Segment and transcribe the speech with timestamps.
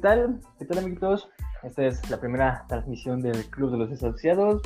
[0.00, 0.40] tal?
[0.58, 1.28] ¿Qué tal, amiguitos?
[1.62, 4.62] Esta es la primera transmisión del Club de los Desasociados.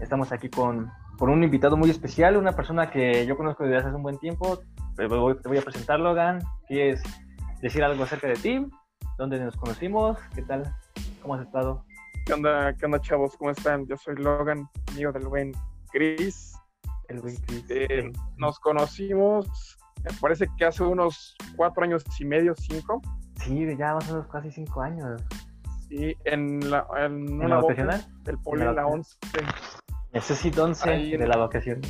[0.00, 3.94] Estamos aquí con, con un invitado muy especial, una persona que yo conozco desde hace
[3.94, 4.58] un buen tiempo.
[4.96, 6.40] Te voy, te voy a presentar, Logan.
[6.66, 7.00] ¿Quieres
[7.62, 8.66] decir algo acerca de ti?
[9.16, 10.18] ¿Dónde nos conocimos?
[10.34, 10.64] ¿Qué tal?
[11.22, 11.84] ¿Cómo has estado?
[12.26, 13.36] ¿Qué onda, qué onda chavos?
[13.36, 13.86] ¿Cómo están?
[13.86, 15.52] Yo soy Logan, amigo del buen
[15.92, 16.52] Chris.
[17.08, 17.64] El buen Chris.
[17.68, 23.00] Eh, nos conocimos, me parece que hace unos cuatro años y medio, cinco.
[23.48, 25.22] Sí, ya más o menos casi cinco años.
[25.88, 28.94] Sí, en, la, en, ¿En una la boca del poli ¿En la la vocacional?
[28.98, 29.18] 11.
[30.12, 31.80] Necesito 11 Ahí en- de la vacación.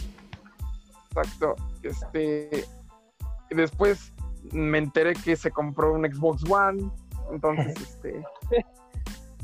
[1.11, 1.57] Exacto.
[1.83, 2.65] Este,
[3.51, 4.13] y después
[4.53, 6.91] me enteré que se compró un Xbox One.
[7.33, 8.25] Entonces, este,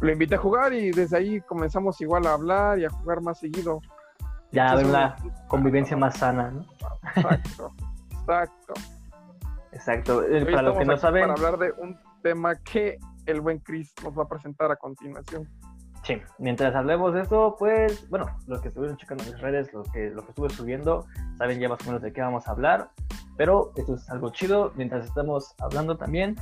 [0.00, 3.40] lo invité a jugar y desde ahí comenzamos igual a hablar y a jugar más
[3.40, 3.80] seguido.
[4.52, 6.64] Ya, a ver Entonces, una convivencia más sana, ¿no?
[7.16, 7.72] Exacto.
[8.20, 8.74] Exacto.
[9.74, 10.22] Exacto.
[10.22, 13.58] Eh, Hoy Para los que no saben, Para hablar de un tema que el buen
[13.58, 15.48] Chris nos va a presentar a continuación.
[16.04, 20.10] Sí, mientras hablemos de eso, pues, bueno, los que estuvieron checando mis redes, los que,
[20.10, 21.06] lo que estuve subiendo,
[21.38, 22.90] saben ya más o menos de qué vamos a hablar.
[23.36, 24.72] Pero esto es algo chido.
[24.76, 26.36] Mientras estamos hablando también,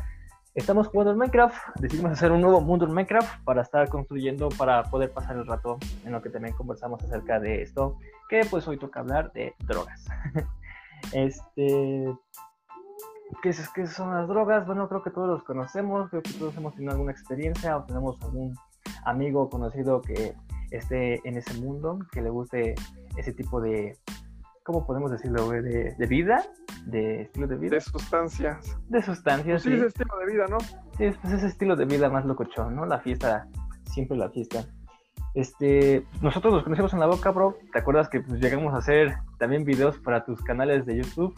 [0.55, 1.57] estamos jugando en Minecraft.
[1.79, 5.79] Decidimos hacer un nuevo mundo en Minecraft para estar construyendo, para poder pasar el rato
[6.05, 7.99] en lo que también conversamos acerca de esto.
[8.29, 10.07] Que pues hoy toca hablar de drogas.
[11.13, 12.13] este.
[13.41, 14.67] ¿Qué, es, ¿Qué son las drogas?
[14.67, 18.21] Bueno, creo que todos los conocemos, creo que todos hemos tenido alguna experiencia o tenemos
[18.23, 18.55] algún
[19.05, 20.35] amigo conocido que
[20.71, 22.75] esté en ese mundo, que le guste
[23.17, 23.97] ese tipo de,
[24.65, 25.49] ¿cómo podemos decirlo?
[25.51, 26.45] De, de vida,
[26.87, 28.77] de estilo de vida, De sustancias.
[28.89, 29.63] de sustancias.
[29.63, 29.77] Pues sí, sí.
[29.77, 30.59] ese estilo de vida, ¿no?
[30.61, 32.87] Sí, pues ese estilo de vida más locochón, ¿no?
[32.87, 33.49] La fiesta,
[33.85, 34.65] siempre la fiesta.
[35.35, 37.57] Este, nosotros nos conocimos en la boca, bro.
[37.73, 41.35] ¿Te acuerdas que pues, llegamos a hacer también videos para tus canales de YouTube?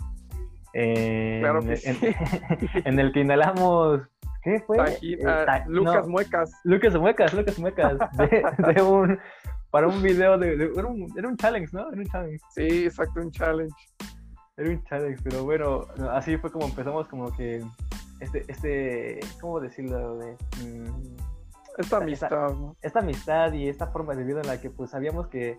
[0.74, 2.06] En, Claro que en, sí.
[2.84, 4.00] en el que inhalamos,
[4.42, 4.80] ¿qué fue?
[4.80, 6.52] Aquí, Eh, ah, ta- Lucas no, Muecas.
[6.64, 9.18] Lucas Muecas, Lucas Muecas, de, de un,
[9.70, 11.88] para un video de, de- era, un, era un challenge, ¿no?
[11.92, 13.74] Era un challenge, Sí, exacto, un challenge.
[14.56, 17.62] era un challenge, pero bueno, así fue como empezamos como que,
[18.20, 20.18] este, este, ¿cómo decirlo?
[20.18, 20.32] De,
[20.64, 21.16] mm,
[21.78, 22.76] Esta Esta- amistad, ¿no?
[22.82, 25.58] esta amistad y esta forma de vida en la que pues sabíamos que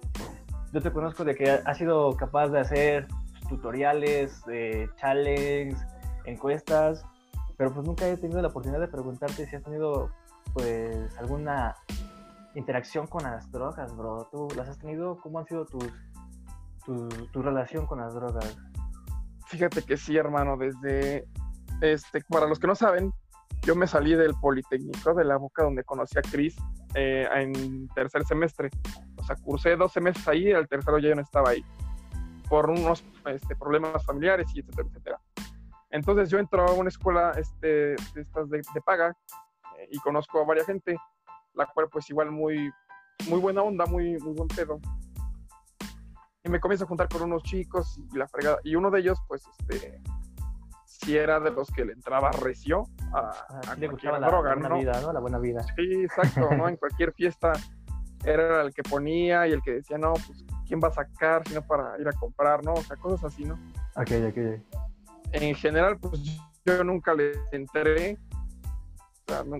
[0.73, 3.07] yo te conozco de que has sido capaz de hacer
[3.47, 5.79] tutoriales, eh, challenges,
[6.25, 7.05] encuestas,
[7.57, 10.09] pero pues nunca he tenido la oportunidad de preguntarte si has tenido
[10.53, 11.75] pues alguna
[12.55, 14.27] interacción con las drogas, bro.
[14.31, 15.17] ¿Tú las has tenido?
[15.19, 15.85] ¿Cómo han sido tus,
[16.85, 18.57] tu, relación con las drogas?
[19.47, 21.27] Fíjate que sí, hermano, desde,
[21.81, 23.11] este, para los que no saben,
[23.63, 26.55] yo me salí del Politécnico de la boca donde conocí a Chris
[26.93, 28.69] eh, en tercer semestre.
[29.17, 31.63] O sea, cursé dos semestres ahí, el tercero ya no estaba ahí,
[32.49, 35.21] por unos este, problemas familiares y etcétera, etcétera.
[35.89, 39.15] Entonces yo entro a una escuela este, de estas de, de paga
[39.77, 40.97] eh, y conozco a varias gente,
[41.53, 42.71] la cual pues igual muy,
[43.29, 44.79] muy buena onda, muy, muy buen pedo.
[46.43, 48.59] Y me comienzo a juntar con unos chicos y la fregada.
[48.63, 49.99] Y uno de ellos, pues, este,
[50.85, 52.83] sí era de los que le entraba recio
[53.13, 54.77] a, Ah, a cualquier la, droga, la buena ¿no?
[54.77, 55.13] vida, ¿no?
[55.13, 55.63] La buena vida.
[55.75, 56.69] Sí, exacto, ¿no?
[56.69, 57.53] En cualquier fiesta
[58.25, 61.61] era el que ponía y el que decía, no, pues, ¿quién va a sacar sino
[61.61, 62.73] para ir a comprar, no?
[62.73, 63.55] O sea, cosas así, ¿no?
[63.95, 64.37] Ok, ok.
[65.31, 66.21] En general, pues,
[66.65, 68.17] yo nunca le entré.
[69.27, 69.57] O sea, no-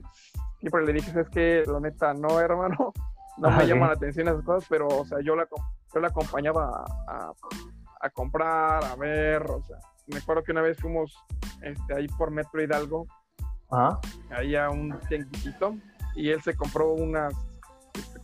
[0.60, 2.94] siempre le dije, es que la neta, no, hermano,
[3.38, 3.70] no Ah, me ok.
[3.70, 5.48] llaman la atención esas cosas, pero, o sea, yo la,
[5.94, 7.34] yo la acompañaba a, a-
[8.02, 9.78] a comprar, a ver, o sea,
[10.08, 11.16] me acuerdo que una vez fuimos
[11.62, 13.08] este, ahí por Metro Hidalgo,
[13.72, 14.00] Ajá.
[14.30, 15.76] ahí a un tianguisito,
[16.16, 17.34] y él se compró unas,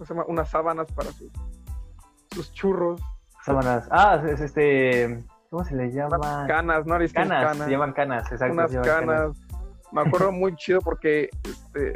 [0.01, 0.25] ¿cómo se llama?
[0.29, 1.31] Unas sábanas para sus,
[2.31, 2.99] sus churros,
[3.43, 3.87] Sábanas.
[3.91, 5.23] Ah, es este.
[5.49, 6.45] ¿Cómo se le llama?
[6.47, 6.95] canas, ¿no?
[6.97, 7.57] Canas, canas.
[7.57, 8.53] se llaman canas, exacto.
[8.53, 9.37] unas canas.
[9.91, 11.95] Me acuerdo muy chido porque este,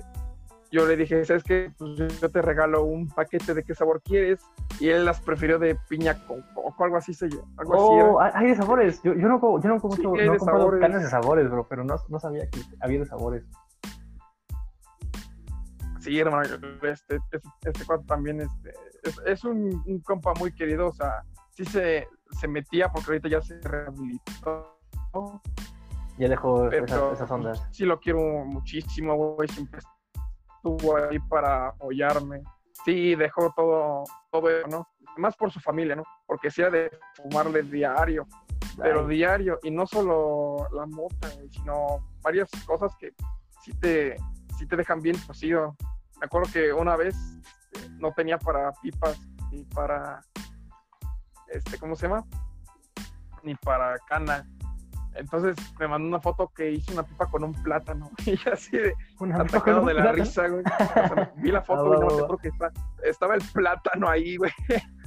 [0.72, 1.72] yo le dije, ¿sabes qué?
[1.78, 4.40] Pues yo- te regalo un paquete de qué sabor quieres.
[4.80, 7.48] Y él las prefirió de piña con coco, algo así se llama.
[7.58, 9.02] Algo Oh, hay de sabores.
[9.04, 10.82] Yo, yo no, como- yo no, como Sí, mucho- hay no he de comprado sabores.
[10.82, 13.44] canas de sabores, bro, pero no, no sabía que había de sabores.
[16.06, 16.44] Sí, hermano,
[16.84, 18.74] este, este, este cuate también este,
[19.04, 22.08] es, es un, un compa muy querido, o sea, sí se,
[22.40, 24.78] se metía porque ahorita ya se rehabilitó.
[26.20, 27.68] Ya dejó Pero- esas, esas ondas.
[27.72, 29.80] Sí lo quiero muchísimo, güey, siempre
[30.58, 32.44] estuvo ahí para apoyarme.
[32.86, 34.88] Sí, dejó todo, todo eso, ¿no?
[35.18, 36.04] Más por su familia, ¿no?
[36.28, 38.28] Porque sí era de fumarle diario,
[38.78, 43.14] pero diario, y no solo la mota, sino varias cosas que
[43.64, 44.18] sí te,
[44.60, 45.76] sí te dejan bien cocido.
[46.20, 47.16] Me acuerdo que una vez
[47.74, 49.20] este, no tenía para pipas
[49.52, 50.22] ni para,
[51.48, 52.26] este, ¿cómo se llama?
[53.44, 54.46] Ni para cana.
[55.14, 58.10] Entonces me mandó una foto que hizo una pipa con un plátano.
[58.26, 60.24] Y así de Una atacado de la plátano.
[60.24, 60.64] risa, güey.
[60.66, 62.24] O sea, vi la foto, Ah, güey, no me va.
[62.24, 62.72] acuerdo que está-
[63.04, 64.52] estaba el plátano ahí, güey.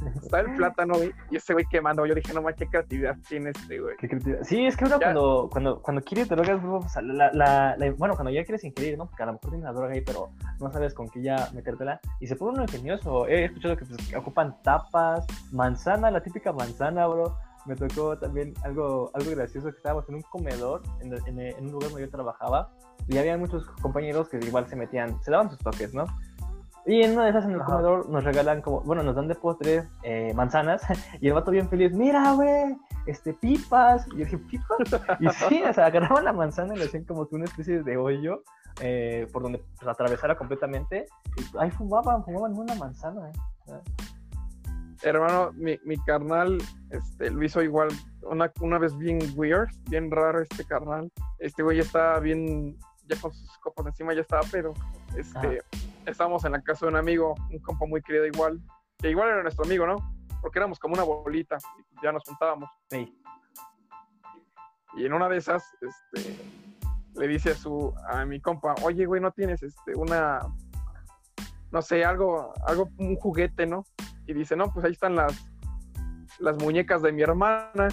[0.23, 1.13] Estaba el plátano, güey.
[1.31, 2.07] Y ese güey quemando.
[2.07, 3.97] Yo dije, no más, qué creatividad tiene este, güey.
[3.99, 4.43] Qué creatividad.
[4.45, 8.15] Sí, es que uno cuando, cuando, cuando quiere drogas, bro, pues, la, la, la- bueno,
[8.15, 9.07] cuando ya quieres ingerir, ¿no?
[9.07, 10.31] Porque a lo mejor tienes la droga ahí, pero
[10.61, 12.01] no sabes con qué ya metértela.
[12.21, 13.27] Y se pone uno ingenioso.
[13.27, 17.37] He escuchado que, pues, ocupan tapas, manzana, la típica manzana, bro.
[17.67, 21.73] Me tocó también algo, algo gracioso que estábamos en un comedor, en, en- en un
[21.73, 22.71] lugar donde yo trabajaba,
[23.09, 26.05] y había muchos compañeros que igual se metían, se daban sus toques, ¿no?
[26.89, 27.73] Y en una de esas en el Ajá.
[27.73, 30.81] comedor nos regalan como, bueno, nos dan de postre eh, manzanas
[31.21, 34.07] y el vato bien feliz, mira, güey, este, pipas.
[34.09, 34.79] Y yo dije, ¿pipas?
[35.21, 37.97] Y sí, o sea, agarraban la manzana y le hacían como que una especie de
[37.99, 38.43] hoyo
[38.81, 41.05] eh, por donde pues, atravesara completamente.
[41.37, 43.33] Y ahí fumaban, fumaban una manzana.
[43.67, 43.81] ¿eh?
[45.03, 46.57] Hermano, mi, mi carnal
[46.89, 47.89] este, lo hizo igual
[48.23, 51.13] una, una vez bien weird, bien raro este carnal.
[51.39, 54.73] Este güey ya estaba bien, ya con sus copas encima ya estaba, pero
[55.15, 55.61] este,
[56.11, 58.61] estábamos en la casa de un amigo, un compa muy querido igual,
[58.99, 59.97] que igual era nuestro amigo, ¿no?
[60.41, 61.59] Porque éramos como una bolita
[61.91, 62.71] y ya nos juntábamos.
[62.91, 63.15] Sí.
[64.97, 66.37] Y en una de esas, este,
[67.15, 70.41] le dice a su, a mi compa, oye, güey, ¿no tienes este, una,
[71.71, 73.85] no sé, algo, algo, un juguete, ¿no?
[74.27, 75.51] Y dice, no, pues ahí están las,
[76.39, 77.89] las muñecas de mi hermana.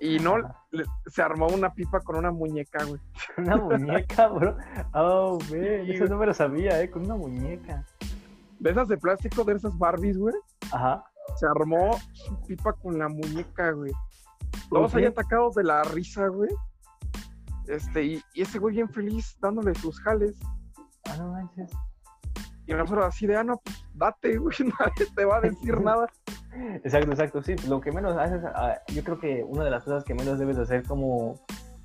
[0.00, 0.38] Y no,
[0.70, 3.00] le- se armó una pipa con una muñeca, güey.
[3.38, 4.56] Una muñeca, bro.
[4.94, 5.56] Oh, man, Sí,
[5.92, 6.10] eso güey.
[6.10, 6.90] no me lo sabía, ¿eh?
[6.90, 7.84] Con una muñeca.
[8.58, 10.34] De esas de plástico, de esas Barbies, güey.
[10.72, 11.04] Ajá.
[11.36, 13.92] Se armó su pipa con la muñeca, güey.
[14.70, 15.12] Todos ahí Ok.
[15.12, 16.50] atacados de la risa, güey.
[17.66, 20.34] Este, y, y ese güey bien feliz dándole sus jales.
[21.08, 21.70] Ah, no manches.
[22.66, 26.06] Y nosotros así de, ah, no, pues date, güey, nadie te va a decir nada.
[26.84, 30.04] Exacto, exacto, sí, lo que menos haces, ah, yo creo que una de las cosas
[30.04, 31.34] que menos debes de hacer como,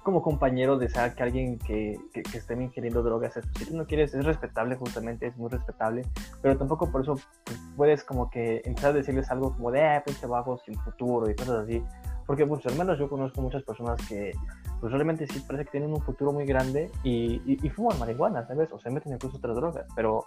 [0.03, 3.85] como compañero de saber que alguien que, que, que esté ingiriendo drogas, si tú no
[3.85, 6.03] quieres, es respetable justamente, es muy respetable,
[6.41, 10.03] pero tampoco por eso pues, puedes como que empezar a decirles algo como de, ah,
[10.05, 11.83] pinche bajo sin futuro y cosas así,
[12.25, 14.31] porque pues al menos yo conozco muchas personas que
[14.79, 18.47] pues realmente sí parece que tienen un futuro muy grande y, y, y fuman marihuana,
[18.47, 18.71] ¿sabes?
[18.71, 20.25] O se meten incluso otras drogas, pero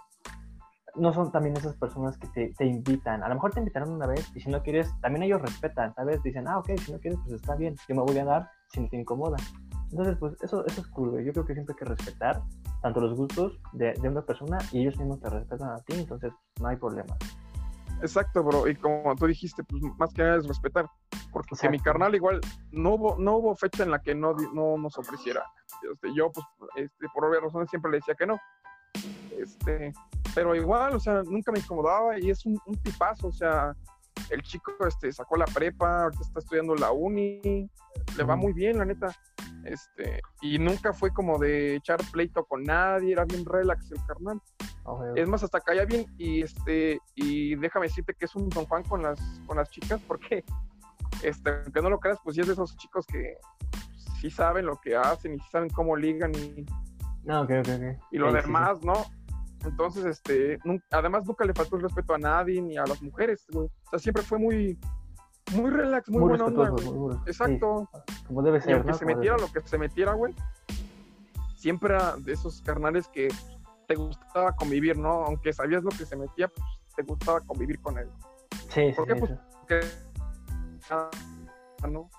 [0.95, 3.23] no son también esas personas que te, te invitan.
[3.23, 6.21] A lo mejor te invitaron una vez y si no quieres, también ellos respetan, ¿sabes?
[6.23, 8.81] Dicen, ah, ok, si no quieres, pues está bien, yo me voy a dar si
[8.81, 9.37] no te incomoda.
[9.91, 11.25] Entonces, pues eso, eso es cool, güey.
[11.25, 12.41] Yo creo que siempre hay que respetar
[12.81, 16.33] tanto los gustos de, de una persona y ellos mismos te respetan a ti, entonces
[16.59, 17.15] no hay problema.
[18.01, 18.67] Exacto, bro.
[18.67, 20.89] Y como tú dijiste, pues más que nada es respetar.
[21.31, 21.71] Porque Exacto.
[21.71, 22.39] mi carnal igual
[22.71, 25.43] no hubo, no hubo fecha en la que no, no nos ofreciera.
[25.91, 26.45] Este, yo, pues,
[26.75, 28.39] este, por obvias razones siempre le decía que no.
[29.37, 29.93] Este,
[30.35, 33.73] pero igual, o sea, nunca me incomodaba y es un, un tipazo, o sea,
[34.29, 37.69] el chico este, sacó la prepa, ahorita está estudiando la uni,
[38.17, 39.07] le va muy bien, la neta.
[39.63, 44.41] Este, y nunca fue como de echar pleito con nadie, era bien relax el carnal.
[45.15, 48.83] Es más, hasta caía bien y este y déjame decirte que es un don Juan
[48.83, 50.43] con las con las chicas porque
[51.23, 53.37] este aunque no lo creas, pues sí es de esos chicos que
[54.21, 56.65] sí saben lo que hacen y sí saben cómo ligan y,
[57.23, 58.03] No, ok, ok, ok.
[58.11, 58.47] y lo Sí, sí, sí.
[58.47, 58.93] demás, ¿no?
[59.65, 63.45] Entonces, este, nun- además nunca le faltó el respeto a nadie ni a las mujeres,
[63.51, 63.67] güey.
[63.67, 64.77] O sea, siempre fue muy
[65.53, 66.91] muy relax, muy, Muy buena onda, güey.
[66.91, 67.15] muy.
[67.27, 67.87] Exacto.
[68.07, 68.97] Sí, como debe Y ser, aunque ¿no?
[68.97, 70.33] se metiera lo que se metiera, güey,
[71.55, 73.27] siempre era de esos carnales que
[73.87, 75.23] te gustaba convivir, ¿no?
[75.25, 78.09] Aunque sabías lo que se metía, pues te gustaba convivir con él.
[78.69, 79.13] Sí, sí, ¿Por qué?
[79.13, 79.37] sí, Pues, sí.
[79.67, 79.79] Que,
[80.89, 81.09] ah,
[81.87, 82.09] ¿no?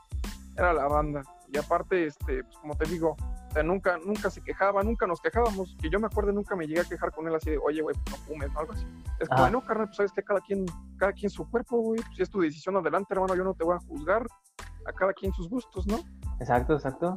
[0.56, 1.22] Era la banda.
[1.52, 3.16] Y aparte, este, pues como te digo,
[3.56, 5.76] sea, nunca, nunca se quejaba, nunca nos quejábamos.
[5.80, 7.96] Que yo me acuerdo, nunca me llegué a quejar con él así de, oye, güey,
[8.04, 8.60] pues no fumes, ¿no?
[8.60, 8.86] Algo así.
[9.18, 10.66] Es como, no, carnal, pues sabes que cada quien,
[10.98, 12.00] cada quien su cuerpo, güey.
[12.14, 14.26] Si es tu decisión adelante, hermano, yo no te voy a juzgar.
[14.86, 15.98] A cada quien sus gustos, ¿no?
[16.38, 17.16] Exacto, exacto.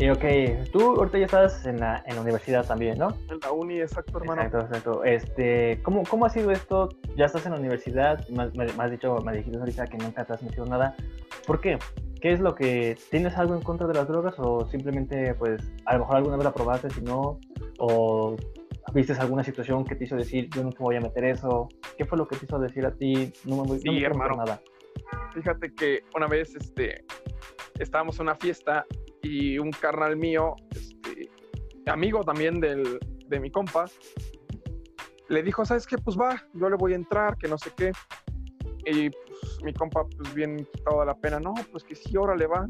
[0.00, 0.24] Y ok,
[0.72, 3.08] tú ahorita ya estás en la, en la universidad también, ¿no?
[3.28, 4.40] En la uni, exacto, hermano.
[4.40, 5.04] Exacto, exacto.
[5.04, 6.88] Este, ¿cómo, ¿Cómo ha sido esto?
[7.18, 10.24] Ya estás en la universidad, me, me- me has dicho, me dijiste ahorita que nunca
[10.24, 10.96] te has metido nada.
[11.46, 11.78] ¿Por qué?
[12.22, 15.92] ¿Qué es lo que, tienes algo en contra de las drogas o simplemente, pues, a
[15.94, 17.38] lo mejor alguna vez la probaste, si no,
[17.78, 18.36] o
[18.94, 21.68] viste alguna situación que te hizo decir, yo nunca voy a meter eso?
[21.98, 23.98] ¿Qué fue lo que te hizo decir a ti, no me voy no Sí, me
[23.98, 24.36] quiero meter hermano.
[24.46, 24.60] nada?
[25.34, 27.04] Fíjate que una vez este,
[27.78, 28.86] estábamos en una fiesta
[29.22, 31.30] y un carnal mío, este,
[31.86, 33.86] amigo también del, de mi compa,
[35.28, 35.96] le dijo, ¿sabes qué?
[35.98, 37.92] Pues va, yo le voy a entrar, que no sé qué.
[38.84, 42.46] Y pues, mi compa, pues bien quitado de la pena, no, pues que sí, órale,
[42.46, 42.66] va.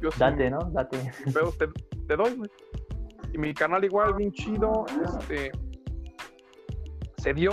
[0.00, 0.58] Yo, Date, ¿no?
[0.72, 1.12] Date.
[1.32, 1.68] pedos te,
[2.06, 2.50] te doy, güey.
[3.32, 5.50] Y mi canal igual, bien chido, este,
[7.16, 7.52] se dio.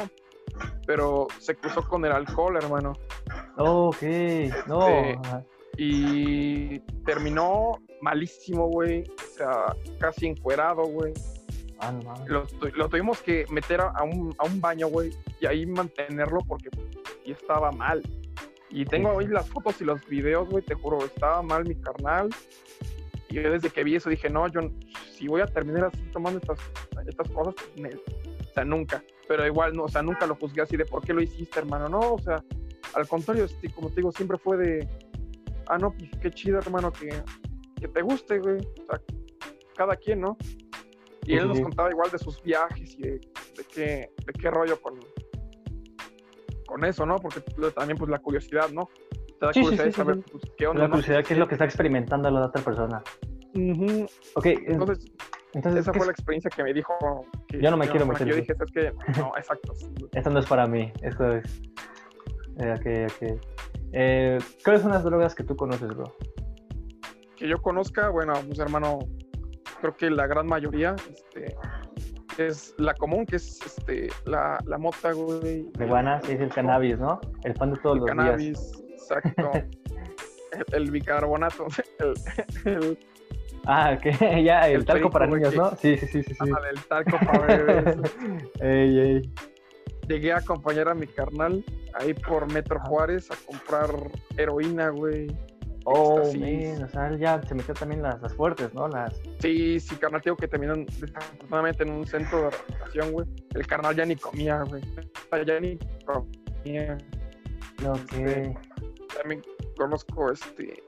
[0.85, 2.93] pero se cruzó con el alcohol, hermano.
[3.57, 4.01] Ok,
[4.67, 4.87] no.
[4.87, 5.19] Este,
[5.77, 9.03] y terminó malísimo, güey.
[9.03, 11.13] O sea, casi encuerado, güey.
[11.79, 12.13] Ah, no.
[12.27, 16.69] Lo, lo tuvimos que meter a, un, a un baño, güey, y ahí mantenerlo porque
[17.25, 18.01] y estaba mal.
[18.69, 22.29] Y tengo ahí las fotos y los videos, güey, te juro, estaba mal mi carnal.
[23.29, 24.61] Y yo desde que vi eso dije, no, yo
[25.13, 26.59] si voy a terminar así tomando estas,
[27.07, 29.03] estas cosas, pues, o sea, nunca.
[29.27, 31.89] Pero igual, no, o sea, nunca lo juzgué así de por qué lo hiciste, hermano.
[31.89, 32.43] No, o sea,
[32.93, 34.89] al contrario, este, como te digo, siempre fue de,
[35.67, 37.09] ah, no, pues qué chido, hermano, que,
[37.81, 38.57] que te guste, güey.
[38.57, 39.01] O sea,
[39.75, 40.37] cada quien, ¿no?
[41.25, 44.79] Y él nos contaba igual de sus viajes y de, de qué, de qué rollo
[44.81, 44.99] con,
[46.65, 47.17] con eso, ¿no?
[47.17, 47.41] Porque
[47.75, 48.87] también, pues, la curiosidad, ¿no?
[49.39, 50.23] Te da Sí, curiosidad sí, sí, saber, sí.
[50.31, 50.91] pues, qué onda, La ¿no?
[50.95, 53.03] curiosidad, ¿qué es lo que está experimentando la otra persona?
[53.53, 54.05] Ujú.
[54.35, 55.11] Ok, en- Entonces,
[55.53, 56.93] entonces, esa ¿qué fue es- la experiencia que me dijo
[57.47, 58.41] que Yo no me que quiero meter Yo eso.
[58.41, 58.93] dije, es que,
[59.27, 59.73] no, exacto.
[60.13, 61.61] esto no es para mí, esto es...
[62.59, 62.73] eh,
[63.07, 63.41] ok, ok.
[63.93, 66.15] Eh, ¿Cuáles son las drogas que tú conoces, bro?
[67.41, 68.99] Que yo conozca, bueno, pues hermano,
[69.81, 71.55] creo que la gran mayoría este,
[72.37, 75.65] es la común, que es este, la, la mota, güey.
[75.79, 77.19] Marihuana, sí, es el cannabis, ¿no?
[77.43, 78.15] El pan de todos El los días.
[78.15, 79.51] cannabis, exacto.
[79.55, 81.65] el, el bicarbonato,
[81.99, 82.13] el,
[82.71, 82.99] el,
[83.65, 85.75] Ah, ok, ya, el, El talco para niños, ¿no?
[85.77, 86.33] Sí, sí, sí, sí.
[86.35, 86.37] sí.
[86.39, 87.95] ándale, el talco para bebés.
[88.59, 89.33] ey, ey.
[90.07, 93.89] Llegué a acompañar a mi carnal ahí por Metro Juárez a comprar
[94.37, 95.27] heroína, güey.
[95.85, 98.87] Oh, man, o sea, él ya se metió también las, las fuertes, ¿no?
[98.87, 99.19] Las...
[99.39, 103.27] Sí, sí, carnal, digo que terminó en- desafortunadamente en un centro de rehabilitación, güey.
[103.55, 104.83] El carnal ya ni comía, güey.
[105.45, 106.97] Ya ni comía.
[107.87, 108.57] Ok.
[109.17, 109.41] También
[109.75, 110.83] conozco este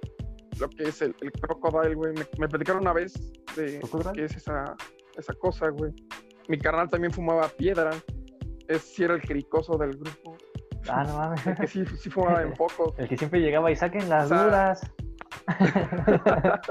[0.60, 2.14] lo que es el, el crocodile, güey.
[2.14, 3.14] Me, me platicaron una vez
[3.56, 3.82] de
[4.14, 4.76] qué es esa,
[5.18, 5.92] esa cosa, güey.
[6.48, 7.90] Mi carnal también fumaba piedra.
[8.68, 10.38] Es sí era el cricoso del grupo.
[10.90, 11.42] Ah, no mames.
[11.60, 12.94] Que sí, sí fumaba en focos.
[12.98, 14.92] El que siempre llegaba y saquen las O sea- duras.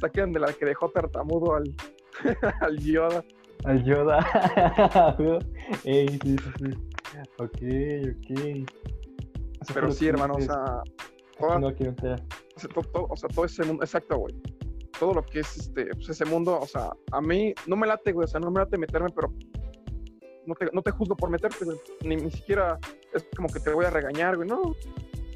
[0.00, 1.64] Saquen de la que dejó tartamudo al,
[2.60, 3.24] al Yoda.
[3.64, 4.18] Al Yoda.
[5.84, 6.70] Ey, sí, sí, sí.
[7.38, 7.58] Ok,
[8.10, 8.68] ok.
[9.62, 10.82] Eso Pero sí, hermano, o sea,
[11.38, 12.22] toda- no quiero entrar.
[12.56, 14.34] o sea, todo, todo- o sea, todo ese mundo, exacto, güey.
[14.98, 18.12] Todo lo que es este, pues ese mundo, o sea, a mí no me late,
[18.12, 19.32] güey, o sea, no me late meterme, pero
[20.46, 21.78] no te, no te juzgo por meterte, güey.
[22.02, 22.78] Ni, ni siquiera
[23.12, 24.74] es como que te voy a regañar, güey, no.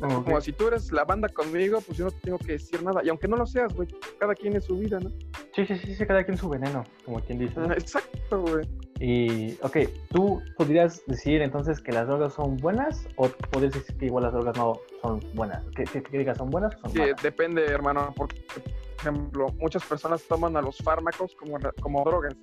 [0.01, 0.25] Ok.
[0.25, 3.03] Como si tú eres la banda conmigo, pues yo no te tengo que decir nada.
[3.03, 3.89] Y aunque no lo seas, güey,
[4.21, 5.11] cada quien es su vida, ¿no?
[5.57, 7.59] Sí, sí, sí, sí, cada quien su veneno, como quien dice.
[7.59, 7.73] ¿no?
[7.73, 8.65] Exacto, güey.
[9.01, 9.77] Y, ok,
[10.11, 14.33] ¿tú podrías decir entonces que las drogas son buenas o podrías decir que igual las
[14.33, 15.65] drogas no son buenas?
[15.75, 17.21] ¿Que, que, que digas, son buenas o son Sí, malas?
[17.23, 18.63] depende, hermano, porque, por
[19.01, 22.37] ejemplo, muchas personas toman a los fármacos como, como drogas.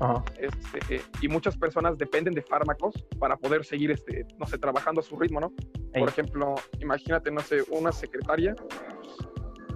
[0.00, 0.24] Ajá.
[0.38, 5.04] este, y muchas personas dependen de fármacos para poder seguir, este, no sé, trabajando a
[5.04, 5.52] su ritmo, ¿no?
[5.92, 6.00] Ey.
[6.00, 9.16] Por ejemplo, imagínate, no sé, una secretaria pues,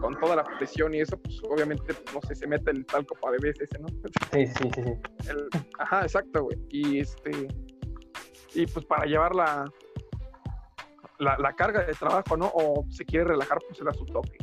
[0.00, 3.32] con toda la presión y eso, pues obviamente, no sé, se mete el talco para
[3.32, 3.86] bebés ese, ¿no?
[4.32, 5.28] Sí, sí, sí, sí.
[5.30, 5.48] El-
[5.78, 6.58] ajá, exacto, güey.
[6.70, 7.48] Y este,
[8.54, 9.70] y pues para llevar la,
[11.18, 12.50] la, la carga de trabajo, ¿no?
[12.54, 14.38] O se quiere relajar, pues se da su toque.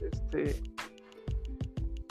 [0.00, 0.60] Este,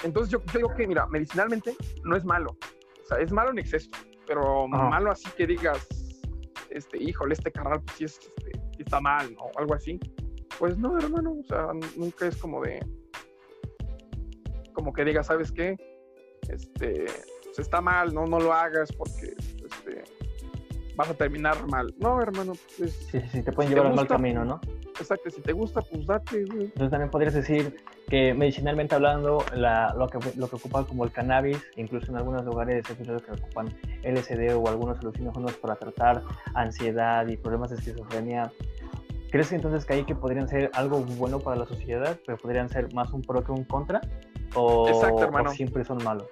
[0.04, 2.58] entonces yo, yo digo que, mira, medicinalmente no es malo.
[3.04, 3.90] O sea, es malo en exceso,
[4.28, 4.90] pero Ajá.
[4.90, 5.88] malo así que digas,
[6.70, 9.44] este, híjole, este carnal, pues sí, es, este, está mal, ¿no?
[9.58, 10.00] Algo así.
[10.60, 11.68] Pues no, hermano, o sea,
[11.98, 12.86] nunca es como de,
[14.74, 15.76] como que digas, ¿sabes qué?
[16.50, 17.06] Este,
[17.44, 20.04] pues está mal, no, no lo hagas porque, este,
[20.96, 21.94] vas a terminar mal.
[21.98, 24.60] No, hermano, pues, Sí, sí, te pueden Si llevar al mal camino, ¿no?
[25.00, 26.66] exacto, si te gusta, pues date, güey.
[26.66, 27.76] Entonces también podrías decir
[28.12, 32.44] que medicinalmente hablando, la- lo, que, lo que ocupan como el cannabis, incluso en algunos
[32.44, 33.70] lugares he escuchado que ocupan
[34.04, 36.22] LSD o algunos alucinógenos para tratar
[36.54, 38.52] ansiedad y problemas de esquizofrenia.
[39.32, 42.94] ¿Crees entonces que ahí que podrían ser algo bueno para la sociedad, pero podrían ser
[42.94, 44.02] más un pro que un contra?
[44.56, 46.28] ¿O, Exacto, o siempre son malos?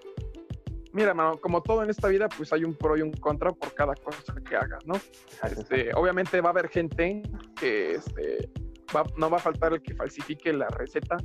[0.92, 3.74] Mira, hermano, como todo en esta vida, pues hay un pro y un contra por
[3.74, 4.96] cada cosa que hagas, ¿no?
[4.96, 6.02] Exacto, Este, exacto.
[6.02, 7.22] obviamente va a haber gente
[7.58, 8.50] que este,
[8.94, 11.16] va- no va a faltar el que falsifique la receta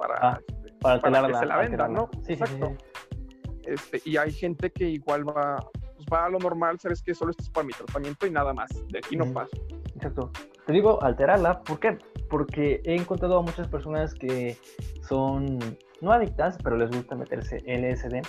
[0.00, 1.28] para, Ah, este, para alterarla.
[1.28, 1.98] que se la venda, alterarla.
[1.98, 2.10] ¿no?
[2.24, 2.72] Sí, Exacto.
[3.64, 5.56] Este, y hay gente que igual va,
[5.94, 8.52] pues va a lo normal, sabes que solo esto es para mi tratamiento y nada
[8.54, 9.34] más, de aquí no Ujú.
[9.34, 9.56] paso.
[9.94, 10.30] Exacto.
[10.66, 11.98] Te digo alterarla, ¿por qué?
[12.30, 14.56] Porque he encontrado a muchas personas que
[15.02, 15.58] son
[16.00, 18.22] no adictas, pero les gusta meterse LSD.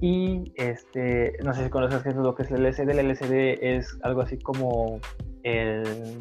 [0.00, 2.88] Y este, no sé si conoces qué es lo que es el LSD.
[2.90, 4.98] El LSD es algo así como
[5.42, 6.18] el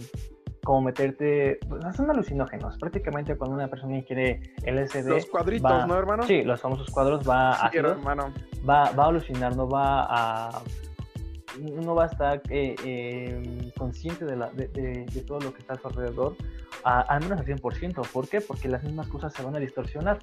[0.63, 2.77] como meterte, pues, son alucinógenos.
[2.77, 6.23] Prácticamente cuando una persona ingiere LSD, Los cuadritos, va- ¿no, hermano?
[6.25, 8.33] sí, los famosos cuadros va Sí, ácidos, hermano.
[8.67, 10.61] va, va a alucinar, no va a,
[11.59, 15.73] no va a estar eh, em, consciente de, la, de, de, todo lo que está
[15.73, 16.35] a su alrededor,
[16.83, 18.01] al menos al 100%.
[18.11, 18.41] ¿Por qué?
[18.41, 20.19] Porque las mismas cosas se van a distorsionar.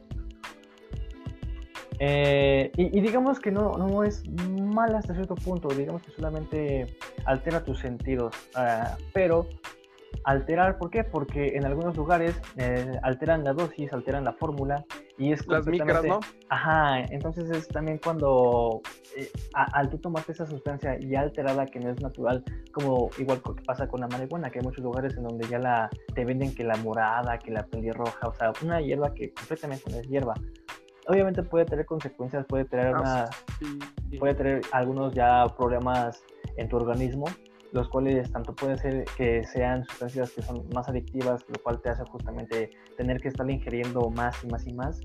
[2.02, 7.62] Eh, y, digamos que no, no es mal hasta cierto punto, digamos que solamente altera
[7.62, 8.34] tus sentidos,
[9.12, 9.46] pero
[10.24, 11.04] alterar, ¿por qué?
[11.04, 14.84] Porque en algunos lugares eh, alteran la dosis, alteran la fórmula
[15.18, 16.20] y es Las micras, ¿no?
[16.48, 18.80] Ajá, entonces es también cuando
[19.16, 23.62] eh, al tú tomarte esa sustancia ya alterada que no es natural, como igual que
[23.64, 26.64] pasa con la marihuana, que hay muchos lugares en donde ya la te venden que
[26.64, 30.34] la morada, que la pelirroja, o sea, una hierba que completamente no es hierba
[31.10, 33.28] obviamente puede tener consecuencias, puede tener una,
[34.18, 36.22] puede tener algunos ya problemas
[36.56, 37.26] en tu organismo,
[37.72, 41.90] los cuales tanto puede ser que sean sustancias que son más adictivas, lo cual te
[41.90, 45.00] hace justamente tener que estar ingiriendo más y más y más,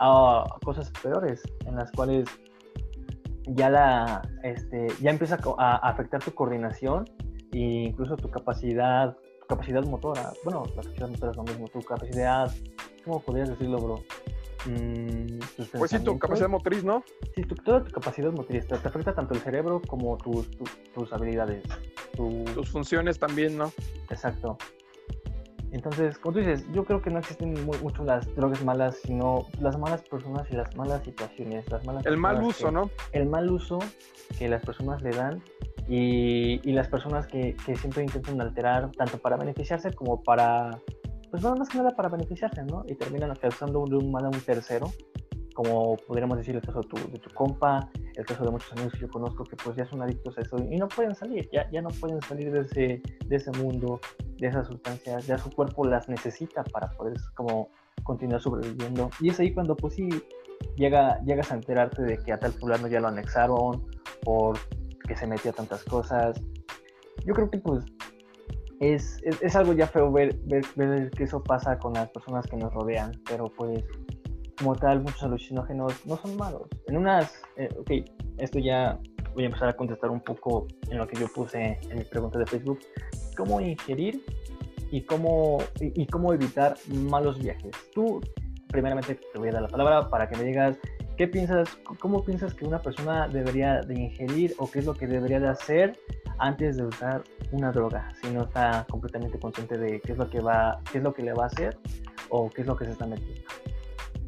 [0.00, 2.28] a cosas peores, en las cuales
[3.54, 7.04] ya la este, ya empieza a, afectar tu coordinación
[7.52, 10.32] e incluso tu capacidad tu capacidad motora.
[10.44, 12.50] Bueno la capacidad motora es lo mismo tu capacidad
[13.04, 14.04] cómo podrías decirlo bro
[14.68, 15.38] Mm,
[15.78, 17.02] pues sí, tu capacidad motriz, ¿no?
[17.34, 18.66] Sí, toda tu capacidad motriz.
[18.66, 20.46] Te, afecta tanto el cerebro como tus,
[20.94, 21.64] tus habilidades.
[22.14, 23.72] Tus funciones también, ¿no?
[24.10, 24.58] Exacto.
[25.70, 29.78] Entonces, como tú dices, yo creo que no existen mucho las drogas malas, sino las
[29.78, 31.70] malas personas y las malas situaciones.
[31.70, 32.90] Las malas el mal uso, ¿no?
[33.12, 33.78] El mal uso
[34.38, 35.42] que las personas le dan
[35.88, 40.78] y, y las personas que, que siempre intentan alterar, tanto para beneficiarse como para
[41.30, 42.84] pues nada más que nada para beneficiarse, ¿no?
[42.86, 44.90] Y terminan causando de un mal a un tercero,
[45.54, 48.92] como podríamos decir el caso de tu, de tu compa, el caso de muchos amigos
[48.92, 51.68] que yo conozco que pues ya son adictos a eso y no pueden salir, ya,
[51.70, 54.00] ya no pueden salir de ese, de ese mundo,
[54.38, 57.70] de esas sustancias, ya su cuerpo las necesita para poder como
[58.04, 59.10] continuar sobreviviendo.
[59.20, 60.08] Y es ahí cuando pues sí
[60.76, 63.84] llega, llegas a enterarte de que a tal fulano ya lo anexaron,
[64.22, 64.58] por
[65.06, 66.40] que se metió a tantas cosas.
[67.24, 67.84] Yo creo que pues
[68.80, 72.56] es, es, algo ya feo ver, ver, ver, que eso pasa con las personas que
[72.56, 73.84] nos rodean, pero pues
[74.58, 76.68] como tal muchos alucinógenos no son malos.
[76.86, 77.90] En unas, eh, ok,
[78.38, 78.98] esto ya
[79.34, 82.38] voy a empezar a contestar un poco en lo que yo puse en mi pregunta
[82.38, 82.80] de Facebook,
[83.36, 84.24] cómo ingerir
[84.90, 87.72] y cómo, y, cómo evitar malos viajes.
[87.94, 88.20] Tú,
[88.68, 90.76] primeramente te voy a dar la palabra para que me digas
[91.18, 95.08] ¿Qué piensas, cómo piensas que una persona debería de ingerir o qué es lo que
[95.08, 95.98] debería de hacer
[96.38, 100.40] antes de usar una droga, si no está completamente consciente de qué es lo que
[100.40, 101.78] va, qué es lo que le va a hacer
[102.28, 103.42] o qué es lo que se está metiendo.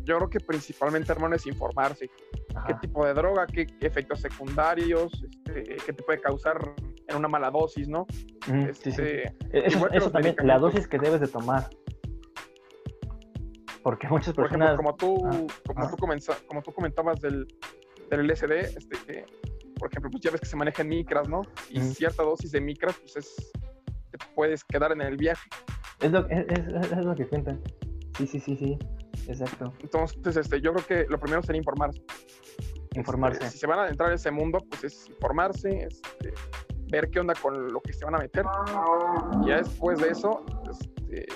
[0.04, 2.10] Yo creo que principalmente, hermano, es informarse.
[2.66, 3.46] ¿Qué tipo de droga?
[3.46, 5.12] ¿Qué, efectos secundarios?
[5.22, 6.74] Este, ¿Qué te puede causar
[7.06, 8.06] en una mala dosis, no?
[8.68, 11.68] Este, eso, también, la dosis que debes de tomar.
[13.82, 14.76] Porque muchas personas...
[14.76, 15.16] como tú,
[15.66, 15.96] como, tú
[16.46, 17.46] como tú comentabas del,
[18.10, 19.26] del LSD, este,
[19.80, 21.40] por ejemplo, pues ya ves que se maneja en micras, ¿no?
[21.70, 23.50] Y cierta dosis de micras, pues es,
[24.10, 25.48] te puedes quedar en el viaje.
[26.00, 27.62] Es lo, es, es, lo que cuentan.
[28.18, 28.78] Sí, sí, sí, sí,
[29.26, 29.72] exacto.
[29.80, 32.02] Entonces, este, yo creo que lo primero sería informarse.
[32.94, 33.38] Informarse.
[33.38, 36.34] Este, si se van a adentrar en ese mundo, pues es informarse, este,
[36.90, 38.44] ver qué onda con lo que se van a meter.
[39.42, 41.26] Y ya después de eso, este,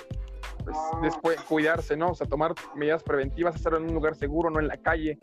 [0.62, 2.10] pues después cuidarse, ¿no?
[2.10, 5.18] O sea, tomar medidas preventivas, hacerlo en un lugar seguro, no en la calle.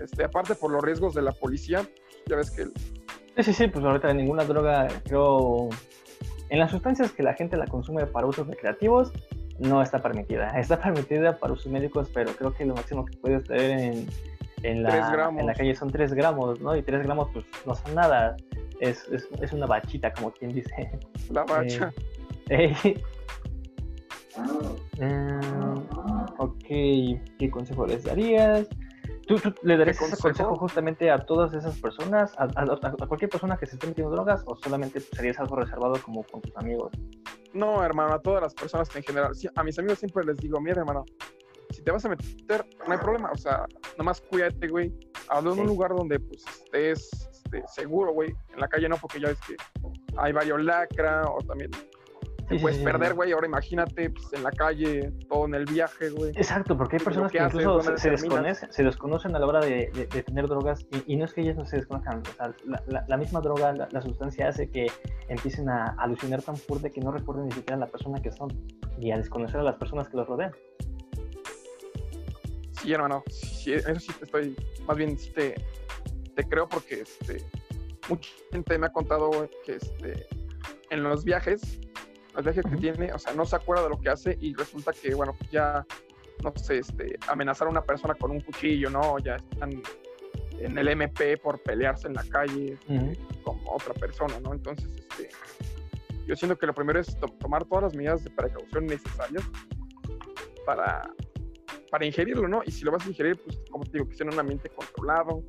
[0.00, 1.86] Este, aparte por los riesgos de la policía,
[2.26, 2.64] ya ves que...
[2.64, 5.68] Sí, sí, sí, pues ahorita ninguna droga, creo,
[6.50, 9.12] en las sustancias que la gente la consume para usos recreativos,
[9.58, 10.48] no está permitida.
[10.58, 14.08] Está permitida para usos médicos, pero creo que lo máximo que puedes tener en,
[14.62, 16.76] en, la, en la calle son 3 gramos, ¿no?
[16.76, 18.36] Y 3 gramos, pues no son nada.
[18.80, 20.90] Es, es, es una bachita, como quien dice.
[21.30, 21.92] La bacha.
[22.48, 22.72] Eh,
[24.98, 25.78] mm,
[26.38, 26.64] ok,
[27.38, 28.68] ¿qué consejo les darías?
[29.28, 32.48] ¿Tú, le darías ese consejo justamente a todas esas personas, a,
[33.06, 36.56] cualquier persona que se esté metiendo drogas, o solamente serías algo reservado como con tus
[36.56, 36.92] amigos?
[37.52, 39.32] No, hermano, a todas las personas en general.
[39.54, 41.04] a mis amigos siempre les digo, mira, hermano,
[41.70, 43.66] si te vas a meter, no hay problema, o sea,
[43.98, 44.94] nomás cuídate, güey.
[45.28, 48.30] Hablo en un lugar donde pues estés este, seguro, güey.
[48.54, 49.56] En la calle no, porque ya ves que
[50.16, 51.70] hay varios lacra, o también
[52.48, 53.32] te puedes perder, güey.
[53.32, 56.30] Ahora imagínate pues, en la calle, todo en el viaje, güey.
[56.30, 59.86] Exacto, porque hay personas que, incluso se, desconocen, se, desconocen a la hora de,
[60.24, 62.22] tener drogas y, no es que ellas no se desconozcan.
[62.22, 62.54] O sea,
[63.06, 64.86] la, misma droga, la, sustancia hace que
[65.28, 68.48] empiecen a alucinar tan fuerte que no recuerden ni siquiera a la persona que son
[68.98, 70.52] y a desconocer a las personas que los rodean.
[72.72, 73.22] Sí, hermano.
[73.28, 74.56] Sí, eso sí te estoy.
[74.86, 75.54] Más bien, sí te,
[76.34, 77.44] te creo porque este,
[78.08, 79.30] mucha gente me ha contado
[79.66, 80.26] que este,
[80.90, 81.80] en los viajes
[82.36, 84.92] el viaje que tiene, o sea, no se acuerda de lo que hace y resulta
[84.92, 85.84] que, bueno, pues ya,
[86.42, 89.18] no sé, este, amenazar a una persona con un cuchillo, ¿no?
[89.18, 89.82] Ya están
[90.58, 92.78] en el MP por pelearse en la calle,
[93.42, 94.52] como otra persona, ¿no?
[94.52, 95.30] Entonces, este,
[96.26, 99.44] yo siento que lo primero es tomar todas las medidas de precaución necesarias
[100.66, 101.10] para,
[101.90, 102.62] para ingerirlo, ¿no?
[102.64, 104.68] Y si lo vas a ingerir, pues como te digo, que sea en un ambiente
[104.68, 105.42] controlado,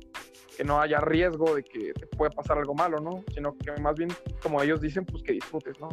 [0.56, 3.24] que no haya riesgo de que te pueda pasar algo malo, ¿no?
[3.34, 4.10] Sino que más bien,
[4.42, 5.88] como ellos dicen, pues que disfrutes, ¿no?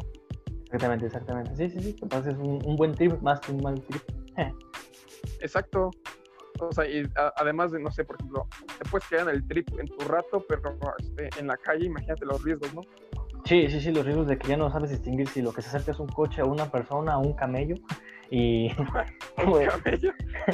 [0.68, 1.56] Exactamente, exactamente.
[1.56, 1.96] Sí, sí, sí.
[2.02, 4.02] Entonces es un, un buen trip más que un mal trip.
[5.42, 5.92] Exacto.
[6.60, 7.04] O sea, y
[7.36, 8.48] además de, no sé, por ejemplo,
[8.80, 12.26] te puedes quedar en el trip en tu rato, pero este, en la calle, imagínate
[12.26, 12.82] los riesgos, ¿no?
[13.46, 15.70] Sí, sí, sí, los riesgos de que ya no sabes distinguir si lo que se
[15.70, 17.76] acerca es un coche, a una persona, un camello.
[18.30, 18.70] Y.
[19.38, 20.12] ¿Un camello?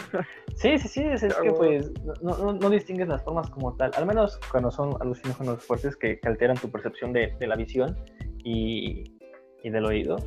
[0.56, 3.92] sí, sí, sí, es, que pues no, no, no, distingues las formas como tal.
[3.96, 7.98] Al menos cuando son alucinógenos fuertes que, que alteran tu percepción de, de la visión
[8.44, 9.06] y,
[9.64, 10.18] y, del oído.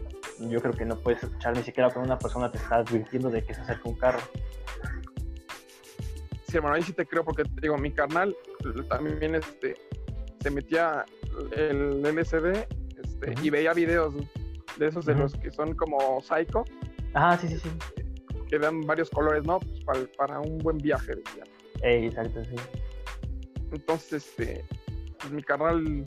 [0.40, 3.44] Yo creo que no puedes escuchar ni siquiera cuando una persona te está advirtiendo de
[3.44, 4.20] que se acerca un carro
[6.49, 8.37] sí, hermano, ahí sí te creo porque te digo, mi carnal
[8.88, 9.75] también este,
[10.40, 11.05] se metía
[11.53, 12.66] el LCD
[13.03, 14.14] este, y veía videos
[14.79, 16.64] de esos de los que son como psycho.
[17.14, 17.70] Ah, sí, sí, sí.
[18.49, 19.59] Que dan varios colores, ¿no?
[19.85, 21.44] Pues para, un buen viaje, decía.
[21.83, 22.57] exacto, sí.
[23.72, 24.64] Entonces, este,
[25.18, 26.05] pues mi carnal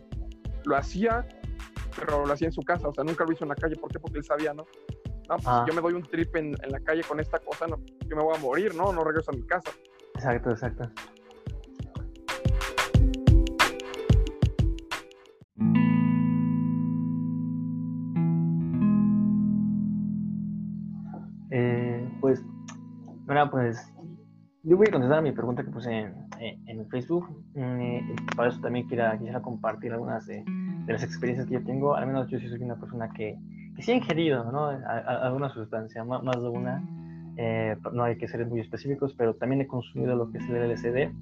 [0.66, 1.28] lo hacía,
[2.00, 3.76] pero lo hacía en su casa, o sea, nunca lo hizo en la calle.
[3.76, 4.00] ¿Por qué?
[4.00, 4.66] Porque él sabía, ¿no?
[5.30, 7.68] No, pues si yo me doy un trip en, en, la calle con esta cosa,
[7.68, 8.92] no, yo me voy a morir, ¿no?
[8.92, 9.70] No regreso a mi casa.
[10.16, 10.90] Exacto, exacto.
[21.52, 22.44] Eh, pues,
[23.26, 23.94] bueno, pues
[24.64, 27.28] yo voy a contestar a mi pregunta que puse en, en Facebook.
[27.56, 30.28] Eh, para eso también quisiera, quisiera compartir algunas
[30.86, 31.96] de, las experiencias que yo tengo.
[31.96, 33.38] Al menos yo sí soy una persona que,
[33.76, 34.68] que sí ha ingerido ¿no?
[34.68, 36.84] alguna sustancia, más, más de una.
[37.38, 40.72] Eh, no hay que ser muy específicos, pero también he consumido lo que es el
[40.72, 41.14] LSD.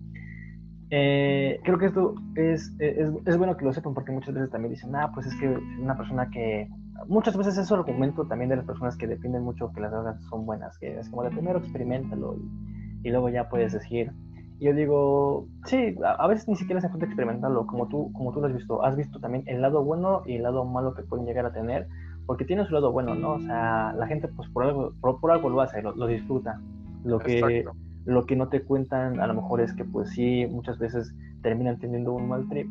[0.89, 4.73] Eh, creo que esto es, es, es, bueno que lo sepan porque muchas veces también
[4.73, 5.47] dicen, ah, pues es que
[5.79, 6.69] una persona que...
[7.07, 10.19] Muchas veces eso lo comento también de las personas que defienden mucho que las drogas
[10.29, 14.11] son buenas, que es como de primero experimentalo y, y luego ya puedes decir.
[14.59, 18.47] Yo digo, sí, a, veces ni siquiera se falta experimentarlo, como tú, como tú lo
[18.47, 18.83] has visto.
[18.83, 21.87] Has visto también el lado bueno y el lado malo que pueden llegar a tener
[22.25, 23.33] porque tiene su lado bueno, ¿no?
[23.33, 26.59] O sea, la gente pues por algo, por, algo lo hace, lo, disfruta.
[27.03, 27.65] Lo que,
[28.05, 31.79] lo que no te cuentan a lo mejor es que pues sí, muchas veces terminan
[31.79, 32.67] teniendo un mal trip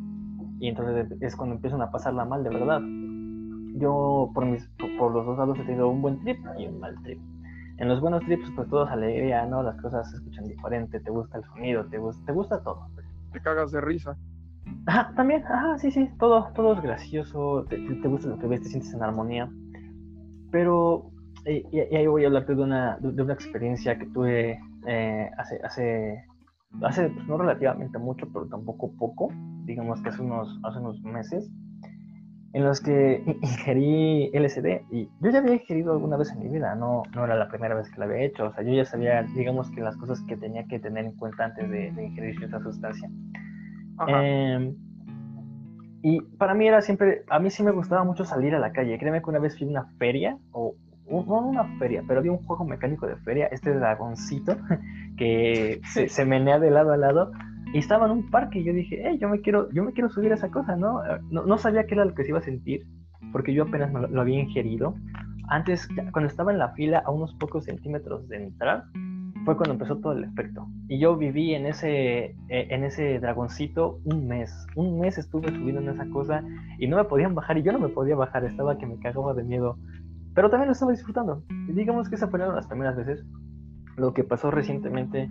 [0.60, 2.80] y entonces es cuando empiezan a pasarla mal de verdad.
[3.78, 4.68] Yo por, mis,
[4.98, 7.18] por los dos lados he tenido un buen trip y un mal trip.
[7.78, 9.62] En los buenos trips pues todo es alegría, ¿no?
[9.62, 12.88] Las cosas se escuchan diferente, te gusta el sonido, te, gusta, te gusta todo.
[13.32, 14.16] Te cagas de risa.
[14.86, 17.76] Ajá, también, ajá, sí, sí, todo, todo es gracioso, te,
[18.08, 19.50] gusta lo que ves, te sientes en armonía.
[20.50, 21.10] Pero,
[21.44, 26.24] y, ahí voy a hablarte de una, de, una experiencia que tuve eh, hace, hace,
[26.82, 29.28] hace pues, no relativamente mucho, pero tampoco poco,
[29.64, 31.50] digamos que hace unos, hace unos meses,
[32.56, 34.80] en los que ingerí LSD.
[34.90, 37.74] Y yo ya había ingerido alguna vez en mi vida, no, no era la primera
[37.74, 40.38] vez que lo había hecho, o sea, yo ya sabía, digamos que las cosas que
[40.38, 43.10] tenía que tener en cuenta antes de, de ingerir cierta sustancia.
[44.08, 44.74] Eh,
[46.00, 48.98] y para mí era siempre, a mí sí me gustaba mucho salir a la calle.
[48.98, 50.76] Créeme que una vez fui a una feria, o
[51.10, 54.56] no una feria, pero había un juego mecánico de feria, este dragoncito,
[55.18, 57.32] que se, menea de lado a lado.
[57.72, 60.08] Y estaba en un parque y yo dije, hey, yo me quiero, yo me quiero
[60.08, 61.00] subir a esa cosa, ¿no?
[61.30, 62.86] No, no sabía qué era lo que se iba a sentir,
[63.32, 64.94] porque yo apenas lo, lo había ingerido.
[65.48, 68.84] Antes, cuando estaba en la fila, a unos pocos centímetros de entrar,
[69.46, 70.66] fue cuando empezó todo el efecto.
[70.88, 74.66] Y yo viví en ese, eh, en ese dragoncito un mes.
[74.74, 76.42] Un mes estuve subiendo en esa cosa
[76.78, 79.34] y no me podían bajar y yo no me podía bajar, estaba que me cagaba
[79.34, 79.78] de miedo.
[80.34, 81.44] Pero también lo estaba disfrutando.
[81.68, 83.24] Y digamos que esas fueron las primeras veces.
[83.96, 85.30] Lo que pasó recientemente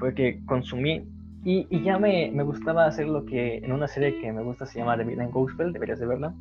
[0.00, 1.06] fue que consumí
[1.44, 4.64] y, y ya me, me, gustaba hacer lo que en una serie que me gusta
[4.64, 6.34] se llama The Midnight Gospel, deberías de verla.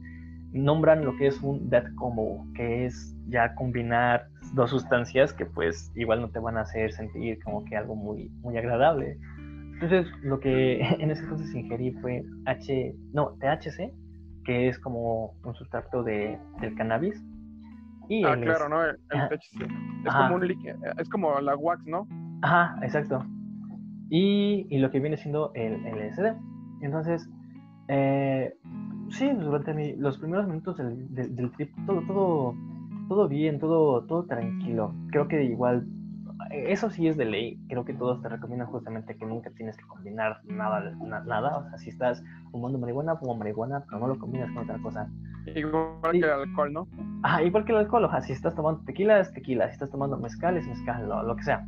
[0.54, 5.92] Nombran lo que es un death combo, que es ya combinar dos sustancias que pues
[5.96, 9.18] igual no te van a hacer sentir como que algo muy, muy agradable.
[9.74, 13.92] Entonces lo que en ese entonces ingerí fue H, no, THC,
[14.46, 17.20] que es como un sustrato de, del cannabis.
[18.08, 18.84] Y ah, claro, ¿no?
[18.84, 19.64] El, THC.
[20.06, 20.44] Es como, un
[20.98, 22.08] es como la wax, ¿no?
[22.42, 23.24] Ajá, exacto.
[24.12, 26.36] Y, y, lo que viene siendo el, LSD.
[26.82, 27.28] Entonces,
[27.88, 28.54] eh,
[29.10, 32.56] sí, durante los primeros minutos del, del, del trip, todo, todo
[33.12, 34.96] todo bien, todo, todo tranquilo.
[35.10, 35.86] Creo que igual,
[36.50, 37.60] eso sí es de ley.
[37.68, 40.96] Creo que todos te recomiendan justamente que nunca tienes que combinar nada,
[41.26, 41.58] nada.
[41.58, 45.10] O sea, si estás fumando marihuana, fuma marihuana, pero no lo combinas con otra cosa.
[45.54, 46.88] Igual que el alcohol, ¿no?
[47.24, 48.06] Ah, igual que el alcohol.
[48.06, 49.68] O sea, si estás tomando tequila, es tequila.
[49.68, 51.68] Si estás tomando mezcal, es mezcal, lo, lo que sea.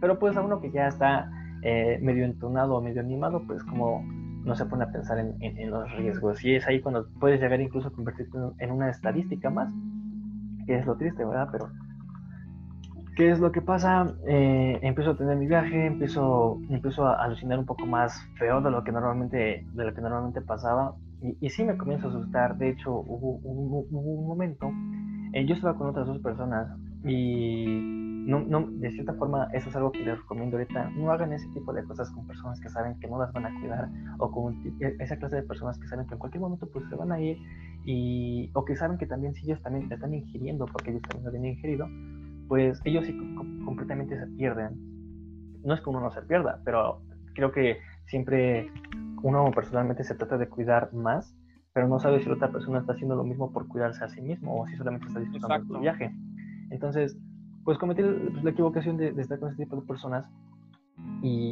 [0.00, 1.30] Pero pues a uno que ya está
[1.62, 4.02] eh, medio entonado o medio animado, pues como
[4.44, 6.44] no se pone a pensar en, en, los riesgos.
[6.44, 9.72] Y es ahí cuando puedes llegar incluso a convertirte en una estadística más,
[10.66, 11.48] que es lo triste, ¿verdad?
[11.50, 11.70] Pero,
[13.16, 14.14] ¿qué es lo que pasa?
[14.26, 18.70] Eh, empiezo a tener mi viaje, empiezo, empiezo a alucinar un poco más feo de
[18.70, 20.94] lo que normalmente, de lo que normalmente pasaba.
[21.20, 22.56] Y, y sí me comienzo a asustar.
[22.56, 24.70] De hecho, hubo, hubo, un momento,
[25.32, 26.68] eh, yo estaba con otras dos personas
[27.04, 30.90] y no, no, de cierta forma, eso es algo que les recomiendo ahorita.
[30.90, 33.60] No hagan ese tipo de cosas con personas que saben que no las van a
[33.60, 33.88] cuidar
[34.18, 36.94] o con e, esa clase de personas que saben que en cualquier momento pues se
[36.94, 37.38] van a ir
[37.86, 41.28] y, o que saben que también si ellos también están ingiriendo, porque ellos también lo
[41.30, 41.88] habían ingerido,
[42.48, 43.16] pues ellos sí
[43.64, 44.76] completamente se pierden.
[45.64, 47.00] No es que uno no se pierda, pero
[47.34, 48.70] creo que siempre
[49.22, 51.34] uno personalmente se trata de cuidar más,
[51.72, 54.20] pero no sabe si la otra persona está haciendo lo mismo por cuidarse a sí
[54.20, 56.14] mismo o si solamente está disfrutando del viaje.
[56.70, 57.16] Entonces,
[57.68, 60.26] pues cometí pues, la equivocación de, estar con ese tipo de personas
[61.20, 61.50] y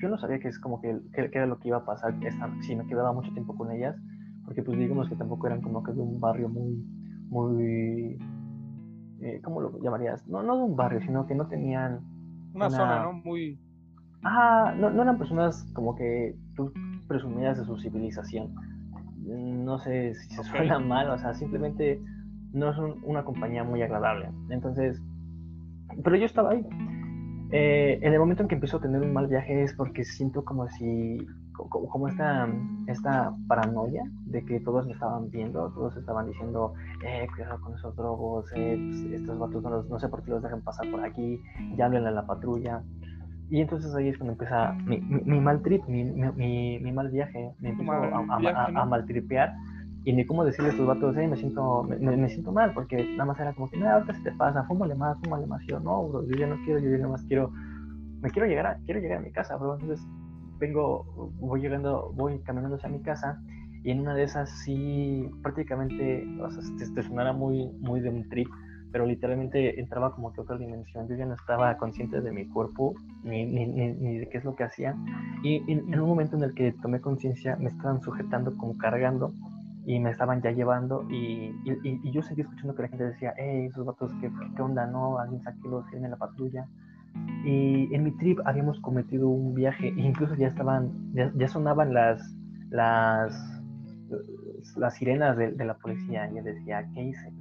[0.00, 2.14] yo, no sabía que es como que, que, era lo que iba a pasar
[2.60, 3.96] si me quedaba mucho tiempo con ellas,
[4.44, 6.86] porque pues digamos que tampoco eran como que de un barrio muy,
[7.30, 8.16] muy,
[9.22, 10.24] eh, ¿cómo lo llamarías?
[10.28, 11.98] No, no de un barrio, sino que no tenían...
[12.54, 13.14] Una, zona, ¿no?
[13.14, 13.58] Muy...
[14.22, 16.72] Ah, no, no eran personas como que tú
[17.08, 18.54] presumías de su civilización.
[19.24, 22.00] No sé si se suena mal, o sea, simplemente
[22.52, 24.30] no son una compañía muy agradable.
[24.50, 25.02] Entonces,
[26.02, 26.64] pero yo estaba ahí.
[27.52, 30.44] Eh, en el momento en que empiezo a tener un mal viaje es porque siento
[30.44, 32.48] como si, como, esta,
[32.88, 37.94] esta paranoia de que todos me estaban viendo, todos estaban diciendo, eh, cuidado con esos
[37.94, 41.40] drogos, eh, pues, estos vatos no, no, sé por qué los dejan pasar por aquí,
[41.76, 42.82] ya hablen a la patrulla.
[43.48, 47.52] Y entonces ahí es cuando empieza mi, mi, mal trip, mi, mi, mi, mal viaje,
[47.60, 49.54] me empiezo a, a, a maltripear
[50.06, 53.10] y ni cómo decirle a estos vatos, hey, me siento, me, me, siento mal, porque
[53.16, 55.60] nada más era como que, no, ahorita se te pasa, fúmale más, fúmale más.
[55.64, 57.50] Y yo, no, bro, yo ya no quiero, yo ya nada más quiero,
[58.22, 59.74] me quiero llegar a, quiero llegar a mi casa, bro.
[59.74, 60.06] Entonces
[60.60, 63.42] vengo, voy llegando, voy caminando hacia mi casa
[63.82, 68.10] y en una de esas sí, prácticamente, o sea, te, te sonara muy, muy de
[68.10, 68.46] un trip,
[68.92, 71.08] pero literalmente entraba como que otra dimensión.
[71.08, 74.54] Yo ya no estaba consciente de mi cuerpo ni, ni, ni, de qué es lo
[74.54, 74.94] que hacía.
[75.42, 79.32] Y en un momento en el que tomé conciencia, me estaban sujetando, como cargando
[79.86, 83.66] y me estaban ya llevando y, y, yo seguía escuchando que la gente decía, hey,
[83.66, 84.84] esos vatos, ¿qué, qué onda?
[84.86, 85.20] ¿No?
[85.20, 86.66] Alguien los tiene la patrulla.
[87.44, 91.94] Y en mi trip habíamos cometido un viaje, e incluso ya estaban, ya, ya sonaban
[91.94, 92.20] las,
[92.70, 93.62] las,
[94.76, 96.28] las sirenas de, de, la policía.
[96.32, 97.32] Y yo decía, ¿qué hice?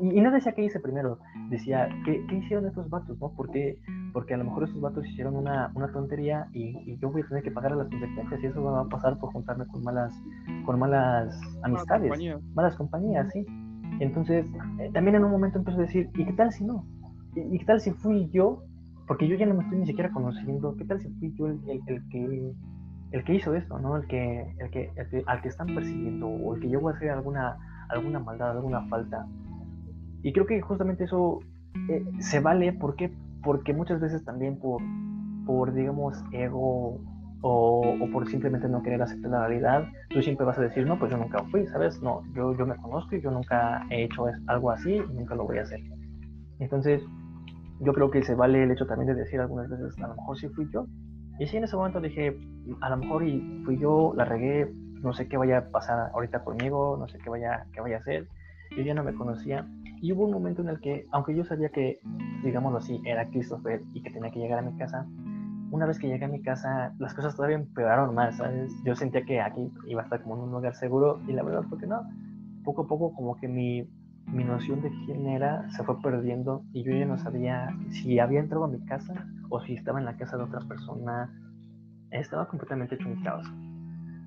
[0.00, 1.18] Y, no decía qué hice primero,
[1.50, 3.18] decía, ¿qué, ¿qué, hicieron estos vatos?
[3.20, 3.32] ¿no?
[3.36, 3.78] Porque,
[4.12, 7.42] porque a lo mejor estos vatos hicieron una, una tontería y, yo voy a tener
[7.42, 10.14] que pagar las consecuencias y eso va a pasar por juntarme con malas,
[10.64, 12.12] con malas amistades,
[12.54, 13.44] malas compañías, sí.
[14.00, 14.46] Entonces,
[14.78, 16.84] eh, también en un momento empecé a decir, ¿y qué tal si no?
[17.34, 18.62] ¿Y, qué tal si fui yo?
[19.06, 21.60] Porque yo ya no me estoy ni siquiera conociendo, ¿qué tal si fui yo el,
[21.86, 22.52] el, que
[23.12, 23.96] el que hizo esto, ¿no?
[23.96, 26.92] El que, el que, el que, al que están persiguiendo o el que llegó a
[26.92, 27.56] hacer alguna,
[27.88, 29.26] alguna maldad, alguna falta.
[30.22, 31.40] Y creo que justamente eso
[31.88, 33.12] eh, se vale, ¿por qué?
[33.42, 34.80] Porque muchas veces también por,
[35.46, 37.00] por digamos, ego
[37.42, 40.98] o, o, por simplemente no querer aceptar la realidad, tú siempre vas a decir, no,
[40.98, 42.00] pues yo nunca fui, ¿sabes?
[42.00, 45.44] No, yo, yo me conozco y yo nunca he hecho algo así y nunca lo
[45.44, 45.80] voy a hacer.
[46.60, 47.02] Entonces,
[47.80, 50.38] yo creo que se vale el hecho también de decir algunas veces, a lo mejor
[50.38, 50.86] sí fui yo.
[51.40, 52.36] Y sí, en ese momento dije,
[52.80, 56.44] a lo mejor y fui yo, la regué, no sé qué vaya a pasar ahorita
[56.44, 58.28] conmigo, no sé qué vaya, qué vaya a hacer.
[58.76, 59.66] Yo ya no me conocía
[60.02, 62.00] y hubo un momento en el que, aunque yo sabía que,
[62.42, 65.06] digámoslo así, era Christopher y que tenía que llegar a mi casa,
[65.70, 68.72] una vez que llegué a mi casa, las cosas todavía empeoraron más, ¿sabes?
[68.84, 71.62] Yo sentía que aquí iba a estar como en un lugar seguro y la verdad
[71.68, 72.02] fue que no.
[72.64, 73.88] Poco a poco como que mi,
[74.26, 78.40] mi noción de quién era se fue perdiendo y yo ya no sabía si había
[78.40, 81.30] entrado a mi casa o si estaba en la casa de otra persona.
[82.10, 83.46] Estaba completamente hecho un caos.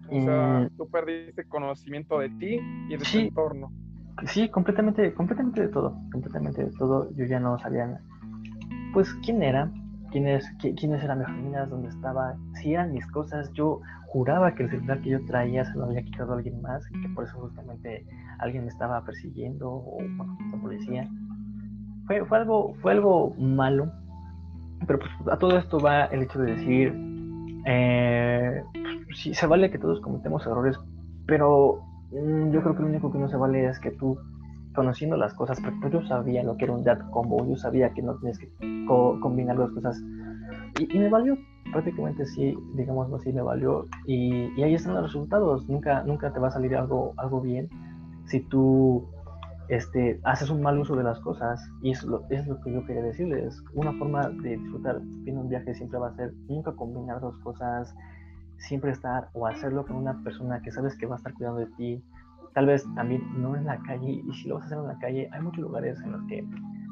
[0.09, 3.73] O sea, tú perdiste conocimiento de ti y de tu entorno.
[4.28, 7.10] Sí, completamente, completamente de todo, completamente de todo.
[7.15, 7.99] Yo ya no sabía,
[8.93, 9.69] pues, quién era,
[10.12, 13.51] quiénes, quiénes eran mis familias, dónde estaba, si eran mis cosas.
[13.54, 17.01] Yo juraba que el celular que yo traía se lo había quitado alguien más y
[17.01, 18.06] que por eso justamente
[18.39, 21.10] alguien me estaba persiguiendo o, bueno, la policía.
[22.08, 23.91] Fue, fue, algo, fue algo malo,
[24.88, 26.93] pero pues a todo esto va el hecho de decir,
[27.65, 28.63] eh,
[29.15, 30.80] sí, se vale que todos cometemos errores,
[31.25, 31.82] pero
[32.51, 34.17] yo creo que lo único que no se vale es que tú,
[34.73, 37.93] conociendo las cosas, porque pues yo sabía lo que era un dead combo, yo sabía
[37.93, 38.49] que no tienes que
[38.88, 40.01] combinar las cosas.
[40.80, 41.38] Y, me valió,
[41.71, 43.86] prácticamente sí, digamos así, me valió.
[44.06, 45.67] Y, y, ahí están los resultados.
[45.69, 47.69] Nunca, nunca te va a salir algo, algo bien
[48.25, 49.08] si tú
[49.67, 51.62] este, haces un mal uso de las cosas.
[51.82, 53.63] Y es lo, es lo que yo quería decirles.
[53.73, 57.95] Una forma de disfrutar bien un viaje siempre va a ser nunca combinar dos cosas
[58.58, 61.68] siempre estar o hacerlo con una persona que sabes que va a estar cuidando de
[61.78, 62.04] ti.
[62.54, 65.00] Tal vez también no en la calle, y si lo vas a hacer en la
[65.00, 66.48] calle, hay muchos lugares en los que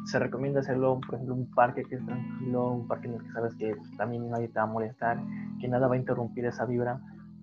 [0.05, 3.31] se recomienda hacerlo, por ejemplo, un parque que es tranquilo, un parque en el que
[3.31, 5.21] sabes que también nadie te va a molestar,
[5.61, 6.99] que nada va a interrumpir esa vibra,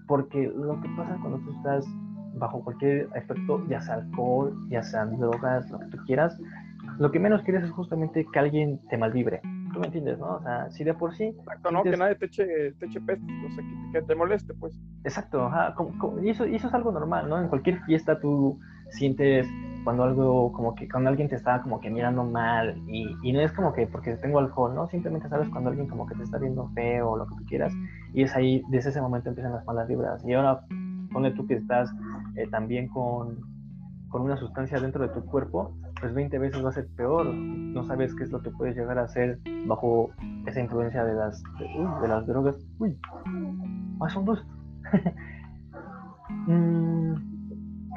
[0.06, 1.86] porque lo que pasa cuando tú estás
[2.34, 6.38] bajo cualquier efecto, ya sea alcohol, ya sean drogas, lo que tú quieras,
[6.98, 9.40] lo que menos quieres es justamente que alguien te malvibre.
[9.72, 10.36] Tú me entiendes, ¿no?
[10.36, 11.24] O sea, si de por sí.
[11.24, 11.82] Exacto, ¿no?
[11.82, 14.74] Que nadie te eche, te eche peste, o sea, que, te moleste, pues.
[15.04, 15.74] Exacto, ajá.
[16.22, 17.40] y, eso, y eso es algo normal, ¿no?
[17.40, 18.58] En cualquier fiesta tú
[18.90, 19.46] sientes
[19.84, 23.40] cuando algo, como que cuando alguien te está como que mirando mal, y, y, no
[23.40, 24.88] es como que porque tengo alcohol, ¿no?
[24.88, 27.72] Simplemente sabes cuando alguien como que te está viendo feo o lo que tú quieras,
[28.12, 30.22] y es ahí, desde ese momento empiezan las malas vibras.
[30.26, 30.60] Y ahora,
[31.12, 31.90] pone tú que estás
[32.36, 33.38] eh, también con,
[34.08, 37.26] con una sustancia dentro de tu cuerpo, pues 20 veces va a ser peor.
[37.26, 40.10] No sabes qué es lo que puedes llegar a hacer bajo
[40.46, 41.42] esa influencia de las,
[42.02, 42.56] de, las drogas.
[42.78, 42.98] Uy,
[44.00, 44.44] ah, son dos.
[46.46, 47.14] mm,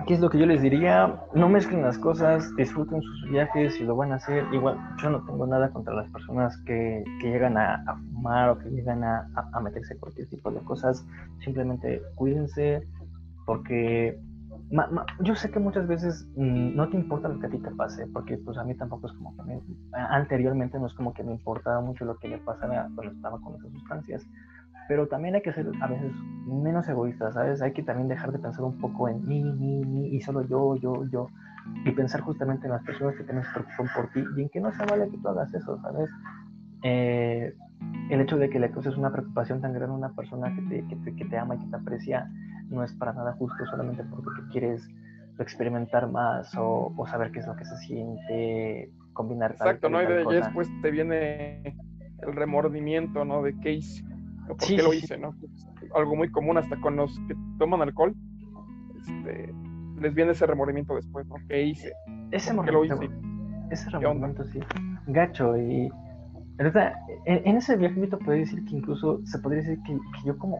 [0.05, 1.21] ¿Qué es lo que yo les diría?
[1.33, 4.45] No mezclen las cosas, disfruten sus viajes si lo van a hacer.
[4.51, 8.59] Igual, yo no tengo nada contra las personas que, que llegan a, a, fumar o
[8.59, 11.05] que llegan a, a meterse cualquier tipo de cosas.
[11.39, 12.85] Simplemente cuídense,
[13.45, 14.19] porque
[15.19, 18.07] yo sé que muchas veces mm, no te importa lo que a ti te pase,
[18.07, 19.61] porque pues a mí tampoco es como que me,
[19.93, 23.55] anteriormente no es como que me importaba mucho lo que le pasara cuando estaba con
[23.55, 24.27] esas sustancias,
[24.87, 26.11] pero también hay que ser a veces
[26.47, 27.61] menos egoístas, ¿sabes?
[27.61, 30.75] Hay que también dejar de pensar un poco en mí, mí, mí, y solo yo,
[30.75, 31.27] yo, yo,
[31.85, 34.59] y pensar justamente en las personas que también se preocupan por ti y en que
[34.59, 36.09] no se vale que tú hagas eso, ¿sabes?
[36.83, 37.53] Eh,
[38.09, 40.87] el hecho de que le causes una preocupación tan grande a una persona que te,
[40.87, 42.29] que te, que te ama y que te aprecia,
[42.73, 44.87] no es para nada justo solamente porque quieres
[45.39, 50.01] experimentar más o, saber qué es lo que se siente, combinar Exacto, ¿no?
[50.01, 51.75] Y, después te viene
[52.21, 53.41] el remordimiento, ¿no?
[53.41, 54.03] De qué hice,
[54.47, 55.35] por qué lo hice, ¿no?
[55.95, 58.15] algo muy común hasta con los que toman alcohol,
[58.97, 59.53] este,
[59.99, 61.35] les viene ese remordimiento después, ¿no?
[61.47, 61.93] ¿Qué hice?
[62.31, 62.83] Ese momento,
[63.69, 64.59] Ese remordimiento, sí.
[65.07, 65.91] Gacho, y
[67.25, 70.59] en, ese viaje podría decir que incluso se podría decir que, que yo como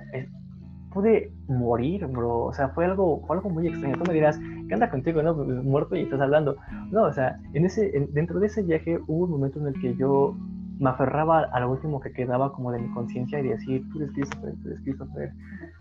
[0.94, 2.46] pude morir, bro.
[2.46, 3.98] O sea, fue algo, fue algo muy extraño.
[3.98, 5.36] Tú me dirás, ¿qué anda contigo, no?
[5.36, 6.56] Pues, muerto y estás hablando.
[6.92, 9.96] No, o sea, en ese, dentro de ese viaje hubo un momento en el que
[9.96, 10.36] yo
[10.80, 14.12] me aferraba a lo último que quedaba como de mi conciencia y decir, tú eres
[14.12, 15.32] Christopher, tú eres Christopher,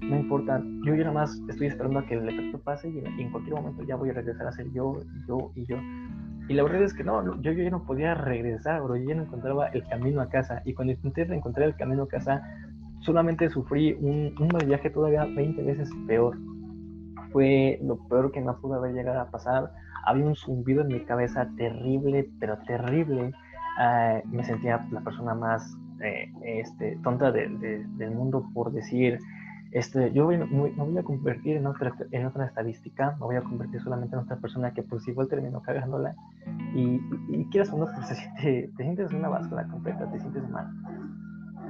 [0.01, 3.31] no importa, yo ya nada más estoy esperando a que el efecto pase y en,
[3.31, 5.77] cualquier momento ya voy a regresar a ser yo, yo y yo.
[6.49, 9.15] Y la verdad es que no, yo, yo ya no podía regresar, bro, yo ya
[9.15, 10.61] no encontraba el camino a casa.
[10.65, 12.43] Y cuando intenté encontrar el camino a casa,
[13.03, 16.37] solamente sufrí un, un mal viaje todavía 20 veces peor.
[17.33, 19.73] Fue lo peor que me pudo haber llegado a pasar.
[20.05, 23.33] Había un zumbido en mi cabeza terrible, pero terrible.
[23.79, 29.19] Ah, me sentía la persona más eh, este, tonta del mundo por decir,
[29.73, 33.41] este, yo voy, me voy a convertir en otra, en otra estadística, me voy a
[33.41, 36.15] convertir solamente en otra persona que pues igual terminó cagándola
[36.75, 38.09] y, y, quieras o no, pues,
[38.43, 40.67] te sientes una báscula completa, te sientes mal.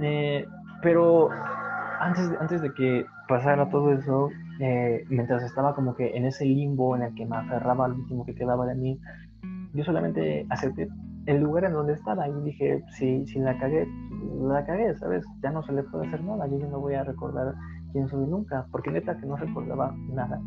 [0.00, 0.44] Eh,
[0.82, 1.30] pero
[2.00, 4.28] antes, antes de que pasara todo eso,
[4.60, 8.26] eh, mientras estaba como que en ese limbo en el que me aferraba al último
[8.26, 9.00] que quedaba de mí,
[9.72, 10.88] yo solamente acepté
[11.26, 13.86] el lugar en donde estaba y dije, si, si la cagué,
[14.40, 15.24] la cagué, ¿sabes?
[15.42, 17.54] Ya no se le puede hacer nada, yo ya no voy a recordar
[17.92, 20.40] quién soy nunca, porque neta que no recordaba nada.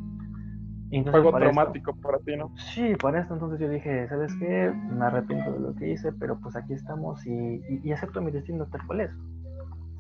[0.90, 2.52] Fue algo traumático para ti, ¿no?
[2.58, 4.72] Sí, para esto entonces yo dije, ¿sabes qué?
[4.92, 8.66] Me arrepiento de lo que hice, pero pues aquí estamos y, y, acepto mi destino
[8.68, 9.12] tal cual es.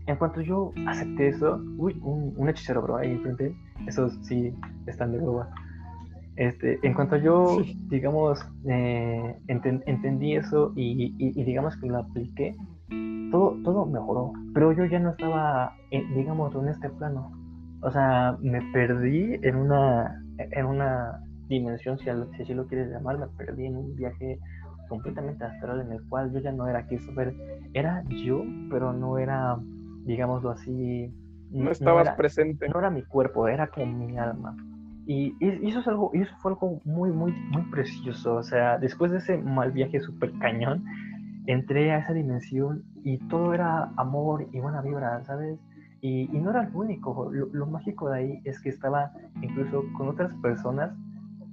[0.07, 3.55] En cuanto yo acepté eso, uy, un, hechicero, bro, ahí enfrente,
[3.87, 4.53] esos sí
[4.85, 5.49] están de boba.
[6.35, 12.55] Este, en cuanto yo, digamos, eh, entendí eso y, y, digamos que lo apliqué,
[13.31, 17.31] todo, todo mejoró, pero yo ya no estaba, digamos, en este plano.
[17.81, 23.27] O sea, me perdí en una, en una dimensión, si, así lo quieres llamar, me
[23.27, 24.39] perdí en un viaje
[24.87, 27.33] completamente astral en el cual yo ya no era Christopher,
[27.73, 29.57] era yo, pero no era
[30.05, 31.11] digámoslo así.
[31.51, 32.67] No estabas presente.
[32.69, 34.55] No era mi cuerpo, era como mi alma.
[35.07, 35.35] Y,
[35.67, 38.35] eso, es algo, eso fue algo muy, muy, muy precioso.
[38.35, 40.83] O sea, después de ese mal viaje súper cañón,
[41.45, 45.59] entré a esa dimensión y todo era amor y buena vibra, ¿sabes?
[46.01, 47.31] Y, no era el único.
[47.31, 50.91] Lo, mágico de ahí es que estaba incluso con otras personas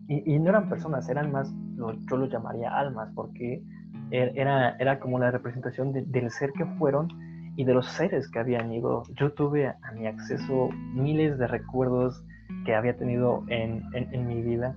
[0.09, 3.63] y, no eran personas, eran más, yo lo llamaría almas, porque
[4.11, 7.09] er, era, era como la representación del ser que fueron
[7.57, 9.03] y de los seres que habían ido.
[9.15, 12.25] Yo tuve a mi acceso miles de recuerdos
[12.65, 14.77] que había tenido en, en, mi vida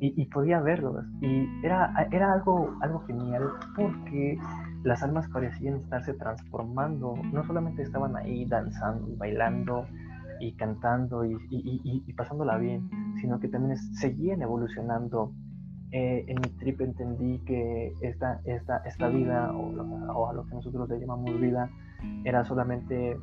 [0.00, 1.04] y, podía verlos.
[1.20, 4.38] Y era, era algo, algo genial porque
[4.82, 7.14] las almas parecían estarse transformando.
[7.32, 9.86] No solamente estaban ahí danzando, bailando
[10.40, 12.88] y cantando y, y, y, pasándola bien,
[13.20, 15.32] sino que también seguían evolucionando.
[15.94, 19.74] Eh, en mi trip entendí que esta, esta, esta vida, o,
[20.14, 21.68] o, a lo que nosotros le llamamos vida,
[22.24, 23.16] era solamente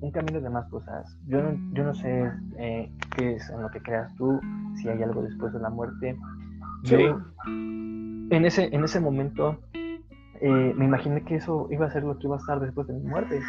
[0.00, 1.16] un camino de más cosas.
[1.26, 4.40] Yo no, yo no sé eh, qué es en lo que creas tú,
[4.76, 6.16] si hay algo después de la muerte.
[6.82, 6.98] Yo,
[7.46, 9.58] en ese, en ese momento,
[10.40, 12.94] eh, me imaginé que eso iba a ser lo que iba a estar después de
[12.94, 13.40] mi muerte.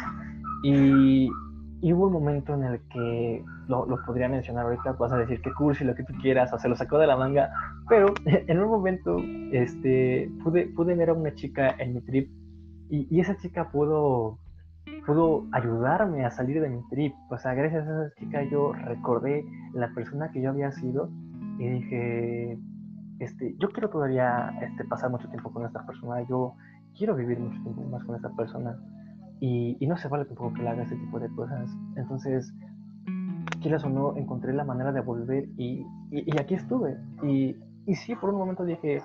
[0.62, 1.30] Y,
[1.92, 5.52] hubo un momento en el que lo, lo, podría mencionar ahorita, vas a decir que
[5.52, 7.50] cursi, lo que tú quieras, o se lo sacó de la manga,
[7.88, 9.18] pero en un momento
[9.52, 12.30] este, pude, pude ver a una chica en mi trip
[12.88, 14.38] y, y esa chica pudo
[15.06, 17.14] pudo ayudarme a salir de mi trip.
[17.30, 21.10] O sea, gracias a esa chica yo recordé la persona que yo había sido
[21.58, 22.58] y dije,
[23.20, 26.54] este, yo quiero todavía este, pasar mucho tiempo con esta persona, yo
[26.96, 28.76] quiero vivir mucho tiempo más con esta persona
[29.40, 31.70] y, y no se vale tampoco que le haga ese tipo de cosas.
[31.96, 32.52] Entonces,
[33.60, 36.96] quieras o no, encontré la manera de volver y, y, aquí estuve.
[37.22, 37.56] Y,
[37.86, 39.02] y sí, por un momento dije,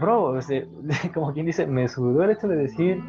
[0.00, 0.34] bro,
[1.14, 3.02] como quien dice, me sudó el hecho de decir,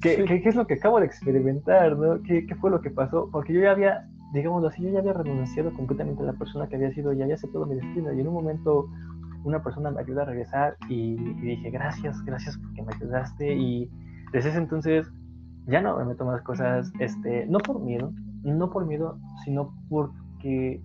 [0.00, 1.96] ¿Qué, ¿qué, es lo que acabo de experimentar?
[1.96, 2.22] ¿no?
[2.22, 3.28] ¿Qué, ¿Qué, fue lo que pasó?
[3.32, 6.76] Porque yo ya había, digámoslo así, yo ya había renunciado completamente a la persona que
[6.76, 8.12] había sido, ya había aceptado mi destino.
[8.12, 8.88] Y en un momento
[9.44, 13.54] una persona me ayuda a regresar y, dije, gracias, gracias porque me ayudaste.
[13.54, 13.90] Y
[14.32, 15.06] desde ese entonces
[15.66, 18.12] ya no me meto más cosas, este, no por miedo,
[18.44, 20.80] no por miedo, sino porque,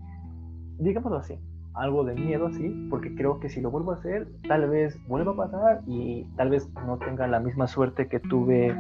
[0.79, 1.39] digámoslo así,
[1.73, 5.33] algo de miedo, sí, porque creo que si lo vuelvo a hacer, tal vez vuelva
[5.33, 8.75] a pasar y tal vez no tenga la misma suerte que tuve.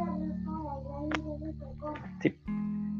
[2.21, 2.35] Sí,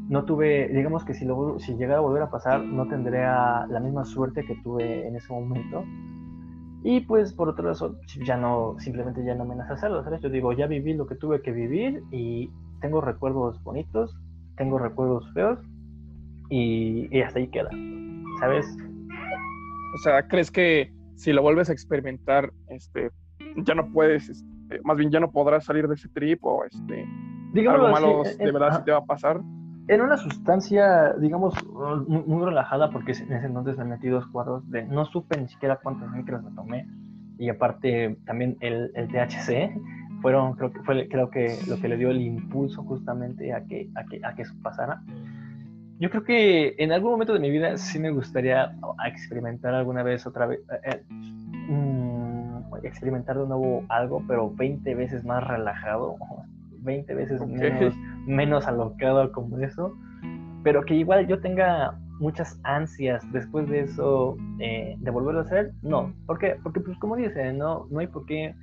[0.10, 4.06] no tuve, digamos que si, lo, llegara a volver a pasar, no tendría la misma
[4.06, 5.84] suerte que tuve en ese momento.
[6.84, 10.22] Y pues por otro lado, ya no, simplemente ya no me nace hacerlo, ¿sabes?
[10.22, 14.18] Yo digo, ya viví lo que tuve que vivir y tengo recuerdos bonitos,
[14.58, 15.60] tengo recuerdos feos
[16.50, 17.70] y, y hasta ahí queda,
[18.40, 18.66] ¿sabes?
[19.94, 23.12] O sea, ¿crees que si lo vuelves a experimentar, este,
[23.58, 27.08] ya no puedes, este, más bien ya no podrás salir de ese trip o este,
[27.68, 29.42] algo malo de verdad sí te va a pasar?
[29.88, 31.54] En una sustancia, digamos,
[32.08, 35.80] muy, relajada, porque en ese entonces me metí dos cuadros de, no supe ni siquiera
[35.84, 36.88] cuántos micros me tomé,
[37.38, 39.74] y aparte también el, el THC,
[40.24, 43.90] fueron, creo que fue creo que lo que le dio el impulso justamente a que,
[43.96, 45.04] a que, a que eso pasara.
[46.04, 48.76] Yo creo que en algún momento de mi vida sí me gustaría
[49.08, 51.04] experimentar alguna vez otra vez, eh, eh,
[51.70, 56.18] mm, experimentar de nuevo algo, pero 20 veces más relajado,
[56.82, 57.96] 20 veces menos,
[58.28, 59.98] menos alocado como eso,
[60.62, 65.72] pero que igual yo tenga muchas ansias después de eso eh, de volverlo a hacer,
[65.84, 66.58] no, ¿por qué?
[66.64, 68.54] Porque pues como dicen, no, no hay por qué,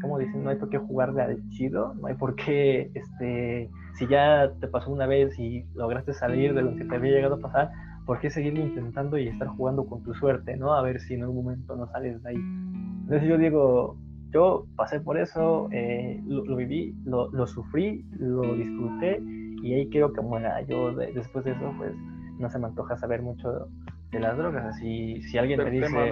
[0.00, 3.68] como dicen, no hay por qué jugar de chido, no hay por qué, este
[3.98, 7.34] si ya te pasó una vez y lograste salir de lo que te había llegado
[7.34, 7.70] a pasar,
[8.06, 10.72] ¿por qué seguirlo intentando y estar jugando con tu suerte, ¿no?
[10.72, 12.36] A ver si en algún momento no sales de ahí.
[12.36, 13.96] Entonces yo digo,
[14.30, 19.20] yo pasé por eso, eh, lo, viví, lo, lo, sufrí, lo disfruté
[19.62, 20.60] y ahí quiero que muera.
[20.62, 21.92] Yo después de eso, pues
[22.38, 23.68] no se me antoja saber mucho
[24.12, 24.76] de las drogas.
[24.76, 26.10] Así, si alguien me dice,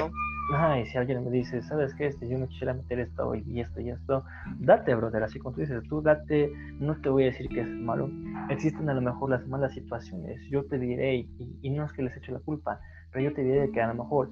[0.55, 2.07] ay, si alguien me dice, ¿sabes qué?
[2.07, 4.25] Este, yo me quisiera meter esto y esto y esto,
[4.59, 7.69] date, brother, así como tú dices, tú date, no te voy a decir que es
[7.69, 8.11] malo.
[8.49, 12.03] Existen a lo mejor las malas situaciones, yo te diré, y, y no es que
[12.03, 12.81] les eche la culpa,
[13.13, 14.31] pero yo te diré que a lo mejor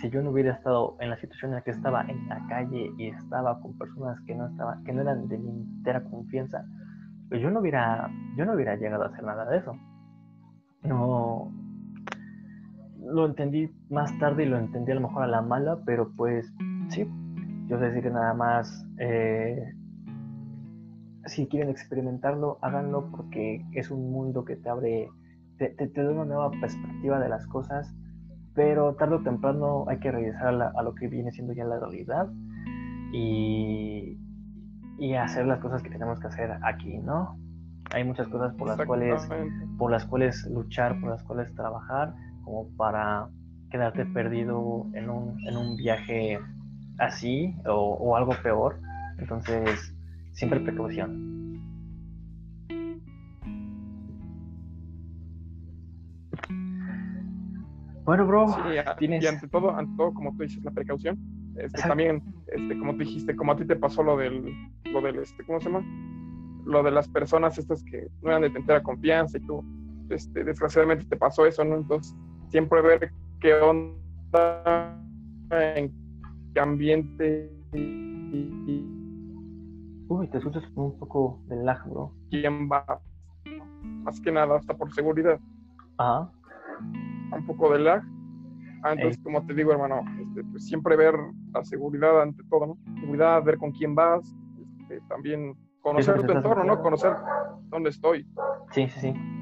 [0.00, 2.92] si yo no hubiera estado en la situación en la que estaba en la calle
[2.98, 6.64] y estaba con personas que no estaban, que no eran de mi entera confianza,
[7.28, 9.74] pues yo no hubiera, yo no hubiera llegado a hacer nada de eso.
[10.82, 11.50] No,
[13.12, 16.52] lo entendí más tarde y lo entendí a lo mejor a la mala, pero pues
[16.88, 17.08] sí,
[17.68, 19.74] yo sé decir que nada más, eh,
[21.26, 25.08] si quieren experimentarlo, háganlo porque es un mundo que te abre,
[25.58, 27.94] te, te, da una nueva perspectiva de las cosas,
[28.54, 32.28] pero tarde o temprano hay que regresar a, lo que viene siendo ya la realidad
[33.12, 34.18] y,
[34.98, 37.38] y hacer las cosas que tenemos que hacer aquí, ¿no?
[37.94, 39.28] Hay muchas cosas por las cuales
[39.78, 42.14] por las cuales luchar, por las cuales trabajar
[42.46, 43.28] como para
[43.70, 46.38] quedarte perdido en un, en un viaje
[46.98, 48.78] así o, algo peor.
[49.18, 49.92] Entonces,
[50.32, 51.26] siempre precaución.
[58.04, 58.46] Bueno, bro,
[58.98, 59.24] ¿tienes...
[59.24, 61.18] y ante todo, ante todo, como tú dices, la precaución.
[61.56, 64.44] Este, también, este, como tú dijiste, como a ti te pasó lo del,
[64.84, 65.84] lo del, este, ¿cómo se llama?
[66.64, 69.64] Lo de las personas estas que no eran de entera confianza y tú,
[70.10, 71.76] este, desgraciadamente te pasó eso, ¿no?
[71.76, 72.14] Entonces,
[72.50, 74.98] siempre ver qué onda,
[75.50, 75.92] en
[76.54, 77.52] qué ambiente.
[80.08, 82.12] Uy, te escuchas un poco de lag, bro.
[82.30, 83.00] ¿Quién va?
[83.82, 85.40] Más que nada, hasta por seguridad.
[85.98, 86.30] Ajá.
[87.32, 88.02] un poco de lag.
[88.82, 91.14] Ah, entonces, como te digo, hermano, este, pues, siempre ver
[91.52, 92.78] la seguridad ante todo, ¿no?
[93.00, 94.32] Seguridad, ver con quién vas,
[94.80, 96.80] este, también conocer tu entorno, ¿no?
[96.80, 97.12] Conocer
[97.68, 98.28] dónde estoy.
[98.70, 99.35] Sí, sí, sí.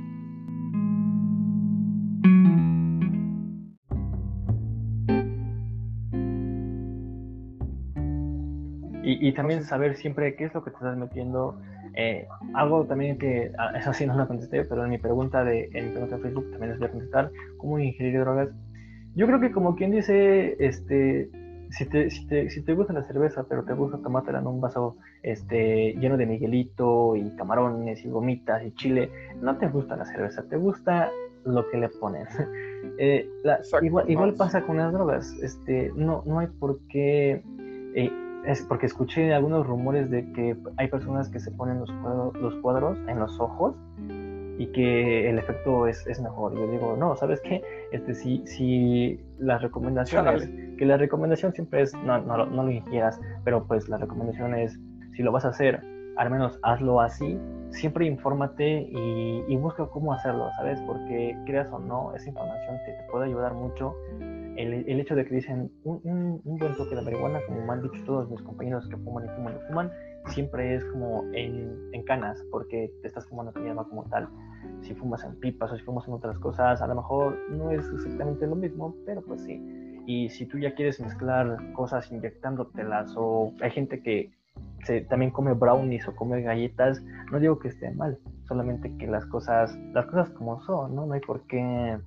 [9.21, 11.61] Y, también saber siempre qué es lo que te estás metiendo.
[11.95, 15.71] Eh, algo también que, ah, eso sí no lo contesté, pero en mi pregunta de,
[15.73, 18.49] en mi pregunta de Facebook también les voy a contestar, ¿cómo ingerir drogas?
[19.15, 21.31] Yo creo que como quien dice, este,
[21.71, 24.61] si te, si te, si te gusta la cerveza, pero te gusta tomártela en un
[24.61, 29.11] vaso este, lleno de miguelito y camarones y gomitas y chile,
[29.41, 31.11] no te gusta la cerveza, te gusta
[31.45, 32.29] lo que le pones.
[32.99, 33.27] Eh,
[33.81, 37.43] igual, igual, pasa con las drogas, este, no, no hay por qué
[37.95, 38.13] eh,
[38.47, 42.55] es porque escuché algunos rumores de que hay personas que se ponen los cuadros, los
[42.57, 43.75] cuadros en los ojos
[44.59, 46.55] y que el efecto es, es mejor.
[46.55, 47.63] Yo digo, no, ¿sabes qué?
[47.93, 53.21] Este, si, si las recomendaciones, que la recomendación siempre es, no, no, no lo ingieras,
[53.45, 54.79] pero pues la recomendación es,
[55.13, 55.83] si lo vas a hacer,
[56.17, 57.39] al menos hazlo así,
[57.71, 60.81] siempre infórmate y, y busca cómo hacerlo, ¿sabes?
[60.83, 63.97] Porque creas o no, esa información te, te puede ayudar mucho
[64.57, 67.83] el, el, hecho de que dicen un, un, buen toque de marihuana, como me han
[67.83, 69.93] dicho todos mis compañeros que fuman y fuman y fuman,
[70.29, 74.29] siempre es como en, en canas, porque te estás fumando hierba como tal.
[74.83, 77.87] Si fumas en pipas o si fumas en otras cosas, a lo mejor no es
[77.93, 79.61] exactamente lo mismo, pero pues sí.
[80.07, 84.31] Y si tú ya quieres mezclar cosas inyectándotelas, o hay gente que
[84.85, 87.03] se, también come brownies o come galletas,
[87.33, 91.07] no digo que esté mal, solamente que las cosas, las cosas como son, ¿no?
[91.07, 91.99] No hay por qué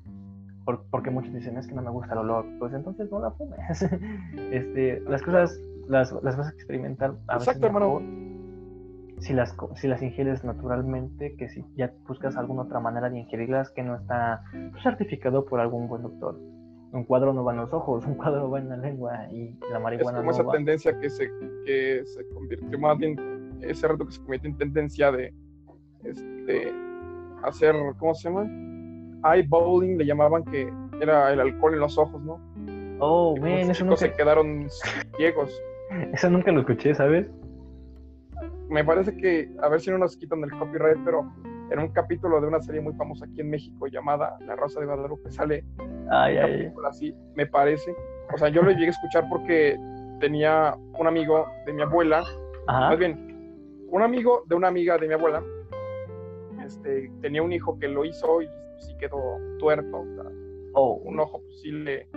[0.92, 3.82] porque muchos dicen es que no me gusta el olor, pues entonces no la fumes.
[4.52, 8.02] este, las cosas las, las vas a experimentar a veces mejor
[9.20, 13.72] si las, si las ingieres naturalmente, que si ya buscas alguna otra manera de ingerirlas
[13.72, 14.44] que no está
[14.84, 16.40] certificado por algún buen doctor.
[16.92, 19.80] Un cuadro no va en los ojos, un cuadro va en la lengua y la
[19.80, 21.30] marihuana es como esa tendencia que se,
[21.66, 25.34] que se convirtió más bien, ese rato que se convirtió en tendencia de
[26.04, 26.72] este,
[27.44, 28.48] hacer, ¿cómo se llama?
[29.26, 32.40] Eye bowling le llamaban que era el alcohol en los ojos, ¿no?
[33.00, 33.98] Oh, man, eso nunca...
[33.98, 34.68] se quedaron
[35.18, 35.62] ciegos.
[36.14, 37.28] Eso nunca lo escuché, ¿sabes?
[38.68, 41.32] Me parece que, a ver si no nos quitan el copyright, pero
[41.72, 44.86] en un capítulo de una serie muy famosa aquí en México llamada La Rosa de
[44.86, 45.64] Guadalupe sale
[46.10, 46.74] ay, ay.
[46.88, 47.96] así, me parece.
[48.34, 49.78] O sea, yo lo llegué a escuchar porque
[50.20, 52.24] tenía un amigo de mi abuela,
[52.68, 52.90] Ajá.
[52.90, 55.42] más bien, un amigo de una amiga de mi abuela,
[56.66, 58.50] este, tenía un hijo que lo hizo y
[58.80, 60.04] sí quedó tuerto,
[60.74, 62.08] o un ojo pues, sí le,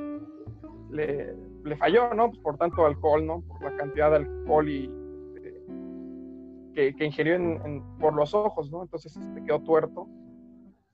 [0.90, 2.28] le, falló, ¿no?
[2.28, 3.42] Pues por tanto alcohol, ¿no?
[3.42, 4.90] Por la cantidad de alcohol y
[6.74, 8.82] que, que, ingirió en, por los ojos, ¿no?
[8.82, 10.08] Entonces este, quedó tuerto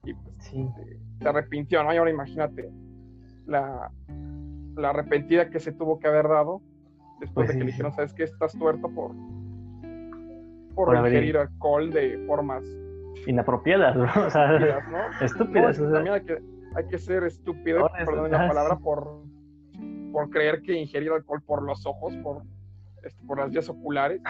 [0.05, 0.63] y pues, sí.
[0.63, 1.93] Este, se arrepintió, ¿no?
[1.93, 2.71] Y ahora imagínate
[3.47, 3.91] la,
[4.77, 6.63] la arrepentida que se tuvo que haber dado
[7.21, 8.25] después pues de que le dijeron, ¿sabes qué?
[8.25, 9.13] Estás tuerto por,
[10.75, 12.65] por, por ingerir alcohol de formas
[13.27, 14.05] inapropiadas, ¿no?
[14.05, 14.57] O sea,
[15.21, 15.79] estúpidas.
[15.79, 16.43] También hay que,
[16.75, 19.23] hay que ser estúpido, perdón la palabra, por,
[20.13, 22.43] por creer que ingerir alcohol por los ojos, por,
[23.03, 24.21] este, por las vías oculares,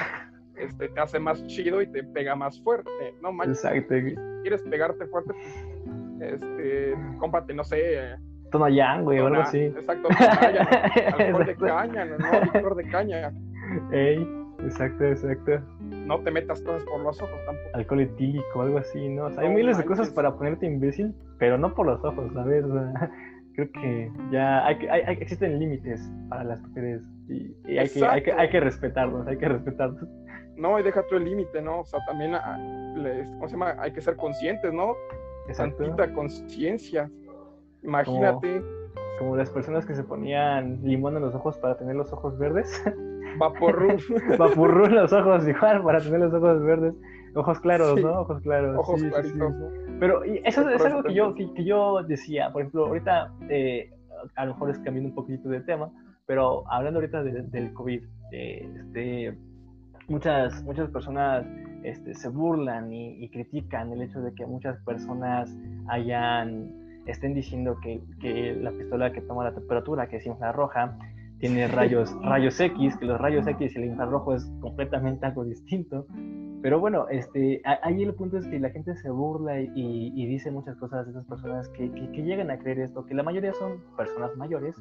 [0.57, 2.90] este, te hace más chido y te pega más fuerte,
[3.22, 3.30] ¿no?
[3.44, 3.94] Exacto.
[3.94, 8.16] Si quieres pegarte fuerte, pues, este, cómprate, no sé...
[8.51, 9.59] Toma yang, güey, o algo así.
[9.59, 10.09] Exacto,
[11.18, 12.16] alcohol de caña, ¿no?
[12.55, 13.32] Licor de caña.
[13.90, 14.26] Ey,
[14.61, 15.61] exacto, exacto
[16.07, 17.69] no te metas cosas por los ojos tampoco.
[17.75, 19.27] Alcohol etílico, algo así, ¿no?
[19.37, 22.65] hay miles de cosas para ponerte imbécil, pero no por los ojos, ¿sabes?
[23.55, 28.33] creo que ya hay, hay, existen límites para las mujeres y, hay, que, hay, que,
[28.33, 30.09] hay que respetarlos, hay que respetarlos.
[30.57, 31.81] No, y deja tú el límite, ¿no?
[31.81, 32.57] O sea, también, ah,
[33.35, 33.77] ¿cómo se llama?
[33.79, 34.95] Hay que ser conscientes, ¿no?
[35.53, 37.11] Santita conciencia.
[37.83, 38.61] Imagínate.
[38.61, 38.87] Como,
[39.19, 42.83] como las personas que se ponían limón en los ojos para tener los ojos verdes.
[43.39, 43.97] Vaporru.
[44.39, 46.95] Vaporru los ojos igual para tener los ojos verdes.
[47.34, 48.20] Ojos claros, ¿no?
[48.20, 48.78] Ojos claros.
[48.78, 49.53] Ojos claritos.
[50.01, 52.51] Pero eso es algo que yo, que, yo decía.
[52.51, 53.91] Por ejemplo, ahorita, eh,
[54.37, 55.91] a lo mejor es cambiando un poquito de tema,
[56.24, 59.37] pero hablando ahorita del COVID, eh, este,
[60.09, 61.47] muchas, muchas personas
[61.82, 65.55] este, se burlan y, y, critican el hecho de que muchas personas
[65.89, 66.72] hayan,
[67.07, 70.99] estén diciendo que, que la pistola que toma la temperatura, que es infrarroja,
[71.39, 76.07] tiene rayos, rayos X, que los rayos X y el infrarrojo es completamente algo distinto,
[76.62, 80.76] Pero bueno, este, ahí el punto es que la gente se burla y, dice muchas
[80.76, 84.34] cosas de esas personas que, que, llegan a creer esto, que la mayoría son personas
[84.37, 84.74] mayores,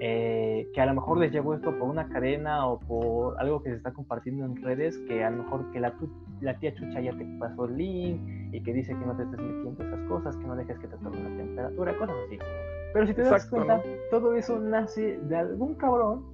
[0.00, 3.70] eh, que a lo mejor les llegó esto por una cadena o por algo que
[3.70, 5.94] se está compartiendo en redes, que a lo mejor que la,
[6.40, 8.20] la tía Chucha ya te pasó el link
[8.52, 10.96] y que dice que no te estés metiendo esas cosas, que no dejes que te
[10.96, 12.38] tome la temperatura, cosas así.
[12.92, 16.24] Pero si te das cuenta, todo eso nace de algún cabrón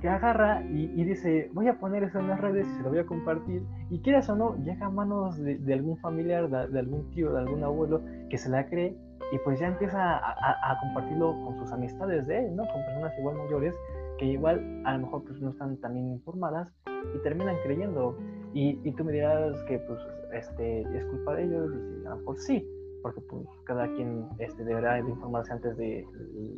[0.00, 2.98] que agarra y, dice, voy a poner eso en las redes y se lo voy
[2.98, 3.62] a compartir.
[3.90, 7.64] Y quieras o no, llega a manos de, algún familiar, de, algún tío, de algún
[7.64, 8.96] abuelo que se la cree
[9.32, 12.64] y pues ya empieza a, compartirlo con sus amistades de él, ¿no?
[12.64, 13.74] Con personas igual mayores
[14.18, 16.68] que igual a lo mejor pues no están tan bien informadas
[17.14, 18.16] y terminan creyendo.
[18.52, 19.98] Y, y tú me dirás que pues
[20.34, 22.68] este, es culpa de ellos y a lo mejor sí,
[23.04, 26.06] porque pues cada quien este, deberá de informarse antes de,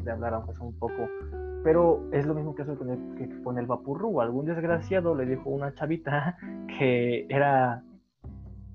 [0.00, 1.08] de hablar, aunque sea un poco.
[1.64, 4.20] Pero es lo mismo que eso con el, que con el vapurru.
[4.20, 6.38] Algún desgraciado le dijo a una chavita
[6.78, 7.82] que era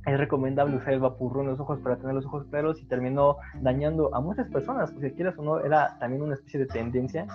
[0.05, 3.37] es recomendable usar el vapurru en los ojos para tener los ojos claros y terminó
[3.61, 7.25] dañando a muchas personas, porque quieras o no, era también una especie de tendencia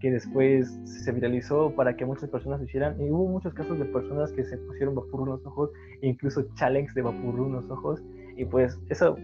[0.00, 3.86] que después se viralizó para que muchas personas lo hicieran y hubo muchos casos de
[3.86, 5.70] personas que se pusieron vapurru en los ojos
[6.02, 8.02] incluso challenge de vapurru en los ojos
[8.36, 9.16] y pues eso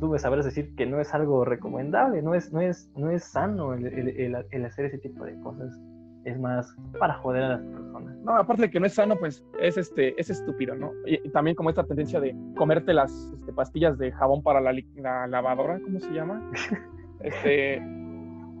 [0.00, 3.22] tú me sabrás decir que no es algo recomendable, no es, no es, no es
[3.22, 5.78] sano el, el, hacer ese tipo de cosas.
[6.24, 8.14] Es más para joder a las personas.
[8.18, 10.92] No, aparte de que no es sano, pues es este, es estúpido, ¿no?
[11.06, 15.26] Y, también como esta tendencia de comerte las este, pastillas de jabón para la, la
[15.26, 16.50] lavadora, ¿cómo se llama?
[17.20, 17.82] este,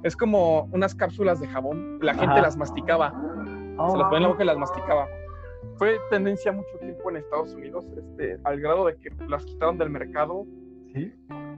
[0.04, 1.98] es como unas cápsulas de jabón.
[2.00, 3.10] La gente las masticaba.
[3.10, 5.06] se las ponía en la boca y las masticaba.
[5.76, 9.90] Fue tendencia mucho tiempo en Estados Unidos, este, al grado de que las quitaron del
[9.90, 10.46] mercado
[10.94, 11.12] ¿sí?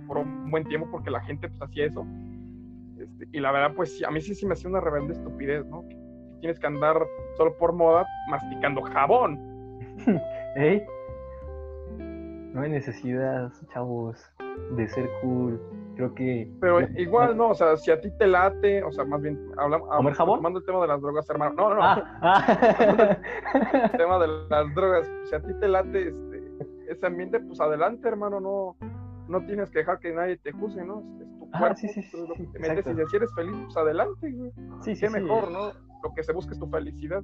[0.07, 2.07] Por un buen tiempo porque la gente pues hacía eso.
[2.99, 5.87] Este, y la verdad, pues a mí sí, sí me hacía una rebelde estupidez, ¿no?
[5.89, 5.97] Que,
[6.41, 6.97] tienes que andar
[7.37, 9.39] solo por moda masticando jabón.
[10.57, 10.85] ¿Eh?
[12.53, 14.20] No hay necesidad, chavos,
[14.76, 15.61] de ser cool.
[15.97, 16.51] Creo que.
[16.61, 19.89] Pero igual, no, o sea, si a ti te late, o sea, más bien, hablamos.
[19.89, 20.39] ¿Comer jabón?
[20.39, 21.55] Tomando el tema de las drogas, hermano.
[21.55, 21.83] No, no, no.
[21.83, 23.18] Ah, ah.
[23.85, 25.11] el tema de las drogas.
[25.24, 26.53] Si a ti te late este,
[26.89, 28.76] ese ambiente, pues adelante, hermano, no
[29.29, 31.03] no tienes que dejar que nadie te juzgue, ¿no?
[31.20, 33.77] Es tu ah, cuerpo, sí, sí, lo que te metes y si eres feliz, pues
[33.77, 34.53] adelante, güey.
[34.81, 35.73] Sí, sí, Qué mejor, ¿no?
[36.03, 37.23] Lo que se busca es tu felicidad.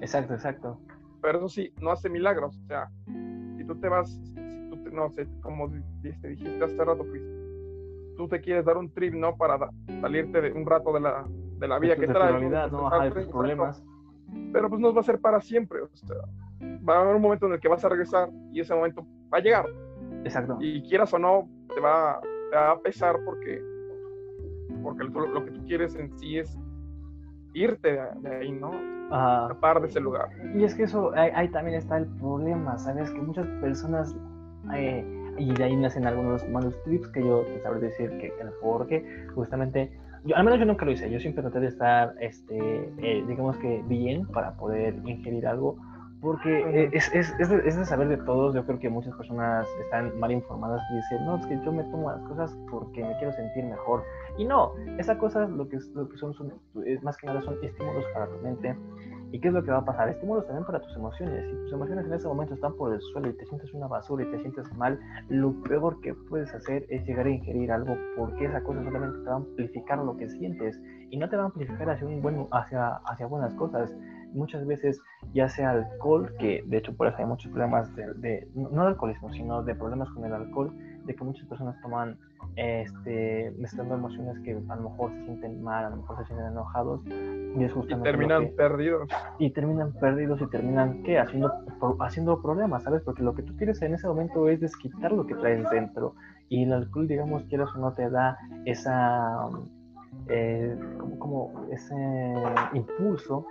[0.00, 0.80] Exacto, exacto.
[1.20, 2.90] Pero eso sí, no hace milagros, o sea,
[3.56, 5.68] si tú te vas, si tú te, no sé, como
[6.02, 7.22] dijiste, dijiste hace rato, Chris,
[8.16, 9.36] tú te quieres dar un trip, ¿no?
[9.36, 9.70] Para
[10.00, 11.24] salirte de un rato de la,
[11.58, 12.32] de la vida que trae.
[12.32, 13.82] Realidad, no, hay problemas.
[14.52, 16.16] Pero pues no va a ser para siempre, o sea,
[16.88, 19.38] va a haber un momento en el que vas a regresar y ese momento va
[19.38, 19.66] a llegar.
[20.24, 20.56] Exacto.
[20.60, 22.20] Y quieras o no, te va,
[22.54, 23.62] a pesar porque,
[24.82, 26.56] porque lo, que tú quieres en sí es
[27.52, 28.72] irte de, ahí, ¿no?
[29.04, 30.28] Escapar de ese lugar.
[30.54, 33.10] Y es que eso, ahí, también está el problema, ¿sabes?
[33.10, 34.16] Que muchas personas,
[34.74, 35.04] eh,
[35.38, 39.26] y de ahí nacen algunos malos trips que yo te sabré decir que, que porque
[39.34, 39.90] justamente
[40.24, 42.56] yo, al menos yo nunca lo hice, yo siempre traté de estar, este,
[42.98, 45.76] eh, digamos que bien para poder ingerir algo,
[46.24, 50.18] porque es, es, es, es, de saber de todos, yo creo que muchas personas están
[50.18, 53.30] mal informadas y dicen, no, es que yo me tomo las cosas porque me quiero
[53.34, 54.02] sentir mejor.
[54.38, 56.54] Y no, esas cosas lo que, lo que son, son
[57.02, 58.74] más que nada son estímulos para tu mente.
[59.32, 60.08] ¿Y qué es lo que va a pasar?
[60.08, 61.44] Estímulos también para tus emociones.
[61.44, 64.24] Si tus emociones en ese momento están por el suelo y te sientes una basura
[64.24, 64.98] y te sientes mal,
[65.28, 69.26] lo peor que puedes hacer es llegar a ingerir algo porque esa cosa solamente te
[69.26, 72.46] va a amplificar lo que sientes y no te va a amplificar hacia, un buen,
[72.50, 73.92] hacia, hacia buenas cosas
[74.34, 75.00] muchas veces
[75.32, 79.32] ya sea alcohol, que de hecho por eso hay muchos problemas de, no de alcoholismo,
[79.32, 80.72] sino de problemas con el alcohol,
[81.04, 82.18] de que muchas personas toman
[82.56, 86.48] este, mezclando emociones que a lo mejor se sienten mal, a lo mejor se sienten
[86.48, 89.08] enojados y es justamente terminan perdidos
[89.38, 91.52] y terminan perdidos y terminan qué haciendo
[92.00, 93.02] haciendo problemas, ¿sabes?
[93.02, 96.14] Porque lo que tú quieres en ese momento es desquitar lo que traes dentro
[96.48, 99.48] y el alcohol, digamos, quieras o no te da esa
[100.28, 101.94] eh, como, como, ese
[102.72, 103.46] impulso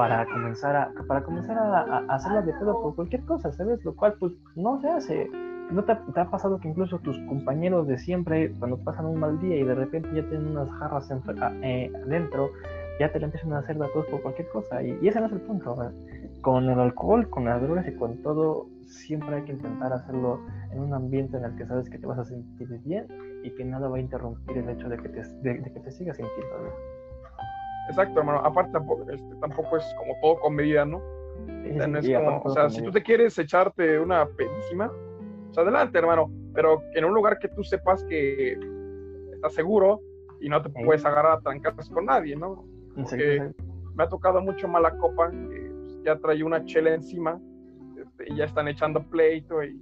[0.00, 3.84] para comenzar a para comenzar a, hacerla de pedo por cualquier cosa, ¿sabes?
[3.84, 5.30] Lo cual pues no se hace.
[5.70, 9.56] ¿No te, ha pasado que incluso tus compañeros de siempre, cuando pasan un mal día
[9.56, 11.08] y de repente ya tienen unas jarras
[11.62, 12.50] eh, adentro,
[12.98, 14.82] ya te la empiezan a hacer de todos por cualquier cosa?
[14.82, 15.76] Y, ese no es el punto.
[16.40, 20.40] Con el alcohol, con las drogas y con todo, siempre hay que intentar hacerlo
[20.72, 23.06] en un ambiente en el que sabes que te vas a sentir bien
[23.44, 26.16] y que nada va a interrumpir el hecho de que te, de, que te sigas
[26.16, 26.99] sintiendo bien.
[27.90, 28.40] Exacto, hermano.
[28.44, 31.02] Aparte, tampoco, este, tampoco es como todo con medida, ¿no?
[32.44, 34.90] o sea, si tú te quieres echarte una pedísima,
[35.46, 36.30] pues adelante, hermano.
[36.54, 38.58] Pero en un lugar que tú sepas que
[39.32, 40.00] estás seguro
[40.40, 42.64] y no te puedes agarrar a trancarse con nadie, ¿no?
[42.94, 43.52] Porque
[43.94, 47.40] me ha tocado mucho mala copa, que pues, ya trae una chela encima
[47.98, 49.80] este, y ya están echando pleito y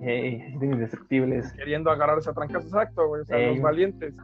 [0.00, 1.52] Ey, indestructibles.
[1.54, 4.14] queriendo agarrarse a trancas, exacto, güey, o sea, los valientes.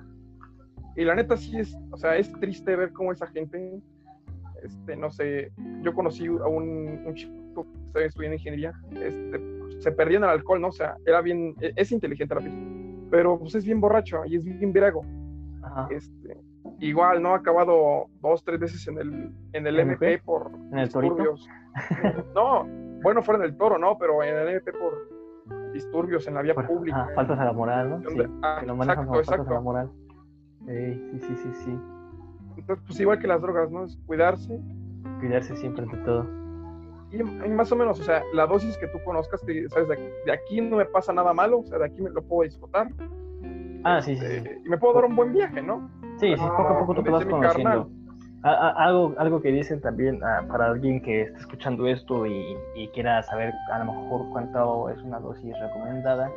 [0.97, 3.81] Y la neta sí es, o sea, es triste ver cómo esa gente,
[4.63, 5.51] este, no sé,
[5.83, 10.31] yo conocí a un, un chico que estaba estudiando ingeniería, este, se perdía en el
[10.31, 10.69] alcohol, ¿no?
[10.69, 12.63] O sea, era bien, e- es inteligente la persona,
[13.11, 14.75] pero pues es bien borracho y es bien.
[15.63, 15.89] Ajá.
[15.91, 16.37] Este,
[16.81, 17.31] igual, ¿no?
[17.35, 20.19] Ha acabado dos, tres veces en el, en el ¿MP?
[20.25, 21.15] Por ¿En el torito?
[21.17, 21.49] disturbios.
[22.35, 22.65] no,
[23.03, 23.99] bueno, fuera en el toro, ¿no?
[23.99, 27.07] Pero en el MP por disturbios en la vía Por- pública.
[27.09, 28.11] ah, faltas a la moral, ¿no?
[28.11, 29.63] Sí, ah, exacto, faltas a la exacto.
[29.63, 29.91] moral.
[30.67, 31.79] Ey, sí, sí, sí, sí.
[32.57, 33.85] Entonces, pues igual que las drogas, ¿no?
[33.85, 34.59] Es cuidarse
[35.21, 36.27] Cuidarse siempre ante todo.
[37.11, 39.97] y, y más o menos, o sea, la dosis que tú conozcas, que sabes, de,
[40.25, 42.89] de aquí no me pasa nada malo, o sea, de aquí me lo puedo disfrutar
[43.85, 44.35] Ah, sí, sí, sí.
[44.37, 45.91] eh, y me puedo dar un buen viaje, ¿no?
[46.19, 47.91] Sí, sí, Ah, poco a poco tú te vas conociendo.
[48.43, 52.57] A- a- algo, algo que dicen también ah, para alguien que esté escuchando esto y,
[52.75, 56.31] y quiera saber a lo mejor cuánto es una dosis recomendada,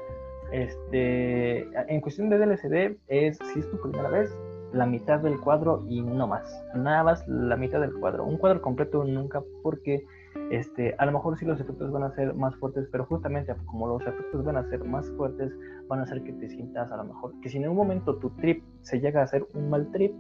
[0.52, 4.36] este, en cuestión de DLCD es, si es tu primera vez,
[4.74, 8.26] la mitad del cuadro y no más, nada más la mitad del cuadro.
[8.26, 10.06] Un cuadro completo nunca porque
[10.52, 13.88] este, a lo mejor sí los efectos van a ser más fuertes, pero justamente como
[13.88, 15.54] los efectos van a ser más fuertes,
[15.88, 18.30] van a hacer que te sientas a lo mejor, que si en un momento tu
[18.32, 20.14] trip se llega a hacer un mal trip,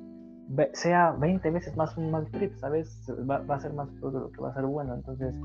[0.73, 3.05] sea 20 veces más un mal trip, ¿sabes?
[3.29, 4.95] Va, a ser más todo lo que va a ser bueno.
[4.95, 5.35] Entonces,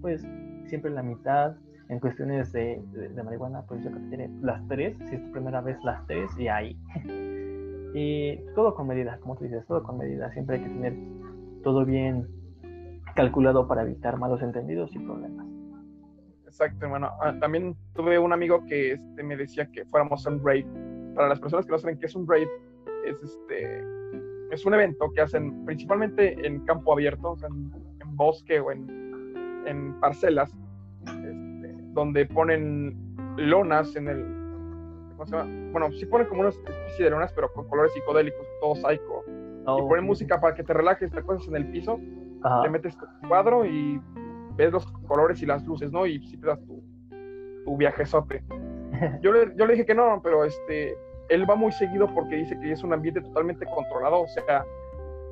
[0.00, 0.26] pues
[0.66, 1.56] siempre la mitad.
[1.92, 5.22] En cuestiones de, de- de marihuana, pues yo creo que tiene las tres, si es
[5.22, 6.74] tu primera vez, las tres, y ahí.
[7.94, 10.32] y todo con medida, como tú dices, todo con medida.
[10.32, 10.94] Siempre hay que tener
[11.62, 12.26] todo bien
[13.14, 15.46] calculado para evitar malos entendidos y problemas.
[16.46, 17.10] Exacto, hermano.
[17.20, 20.64] Ah, también tuve un amigo que este, me decía que fuéramos a un raid.
[21.14, 22.48] Para las personas que no saben qué es un raid,
[23.04, 23.84] es este
[24.50, 27.70] es un evento que hacen principalmente en campo abierto, o sea, en,
[28.00, 28.86] en bosque o en,
[29.66, 30.54] en parcelas,
[31.92, 32.96] donde ponen
[33.36, 34.24] lonas en el.
[35.12, 35.50] ¿Cómo se llama?
[35.72, 39.24] Bueno, sí ponen como una especie de lonas, pero con colores psicodélicos, todo psycho.
[39.28, 39.32] y
[39.64, 42.00] Oh, ponen música para que te relajes, te acuestas en el piso
[42.42, 42.62] Ajá.
[42.64, 44.00] le metes tu cuadro y
[44.56, 46.04] ves los colores y las luces, ¿no?
[46.04, 46.82] Y si te das tu,
[47.64, 48.42] tu viajezote.
[49.22, 50.96] Yo le, yo le dije que no, pero este,
[51.28, 54.64] él va muy seguido porque dice que es un ambiente totalmente controlado, o sea,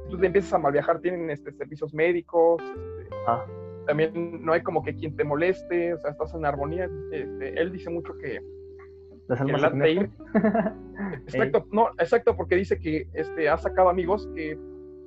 [0.08, 3.44] tú te empiezas a mal viajar, tienen este, servicios médicos, este, Ah,
[3.90, 6.88] también no hay como que quien te moleste, o sea, estás en armonía.
[7.10, 8.40] Este, él dice mucho que,
[9.26, 10.10] las que almas ir.
[11.26, 14.56] Exacto, no, exacto, porque dice que este, ha sacado amigos que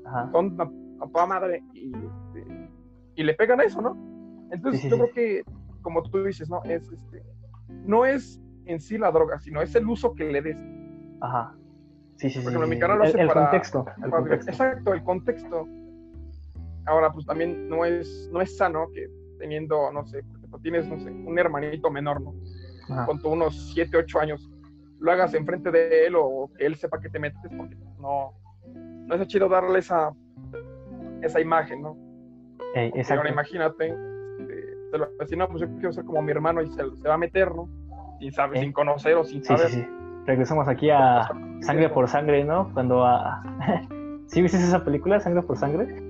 [0.06, 0.30] Ajá.
[0.34, 2.70] son a, a toda madre y, este,
[3.16, 3.96] y le pegan a eso, ¿no?
[4.52, 5.02] Entonces Sí, yo sí.
[5.02, 5.44] creo que,
[5.82, 6.62] como tú dices, ¿no?
[6.66, 7.24] Es este,
[7.86, 10.58] no es en sí la droga, sino es el uso que le des.
[11.22, 11.56] Ajá.
[12.18, 12.44] Sí, sí, sí.
[12.44, 12.82] Por ejemplo, mi sí.
[12.82, 13.86] canal lo el, hace el para- contexto.
[14.04, 14.52] El para- contexto.
[14.52, 15.68] Exacto, el contexto.
[16.86, 19.08] Ahora, pues también no es, no es sano que
[19.40, 22.34] teniendo, no sé, por ejemplo, tienes, no sé, un hermanito menor, ¿no?
[22.90, 23.06] Ajá.
[23.06, 24.50] Con tu unos 7, 8 años,
[25.00, 28.34] lo hagas enfrente de él o que él sepa que te metes, porque no,
[28.74, 30.14] no es chido darle esa,
[31.22, 31.98] esa imagen, ¿no?
[32.76, 33.22] Ey, exacto.
[33.22, 33.88] ahora imagínate,
[34.40, 37.08] este, se lo decir, no, pues yo quiero ser como mi hermano y se, se
[37.08, 37.70] va a meter, ¿no?
[38.20, 39.70] Sin saber, sin conocer o sin Sí, saber.
[39.70, 39.88] sí, sí.
[40.26, 41.28] Regresamos aquí a
[41.62, 42.72] Sangre por Sangre, ¿no?
[42.74, 43.44] Cuando a...
[44.28, 46.02] ¿Sí viste esa película, Sangre por Sangre?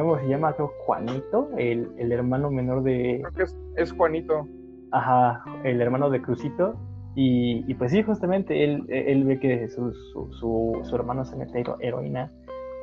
[0.00, 0.52] ¿Cómo se llama?
[0.54, 3.20] Creo Juanito, el, el hermano menor de...
[3.22, 4.46] Creo que es, es Juanito.
[4.92, 6.74] Ajá, el hermano de Crucito.
[7.14, 11.36] Y, y pues sí, justamente él, él ve que su, su, su, su hermano se
[11.36, 12.30] mete hero- heroína,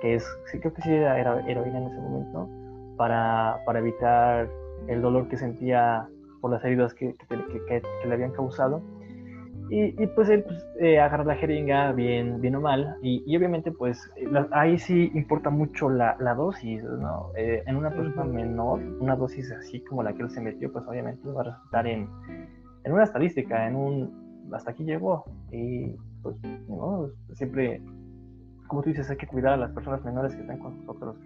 [0.02, 2.50] que es, sí, creo que sí era hero- heroína en ese momento,
[2.98, 4.50] para, para evitar
[4.88, 6.08] el dolor que sentía
[6.42, 8.82] por las heridas que, que, que- que- que le habían causado.
[9.70, 13.36] Y, y, pues él pues, eh, agarra la jeringa bien, bien o mal, y, y
[13.36, 17.32] obviamente pues eh, la- ahí sí importa mucho la, la dosis, ¿no?
[17.36, 20.86] Eh, en una persona menor, una dosis así como la que él se metió, pues
[20.88, 22.08] obviamente va a resultar en,
[22.84, 25.26] en una estadística, en un hasta aquí llegó.
[25.52, 25.92] Y
[26.24, 26.36] pues
[26.70, 27.10] ¿no?
[27.34, 27.82] siempre,
[28.68, 31.18] como tú dices, hay que cuidar a las personas menores que están con nosotros.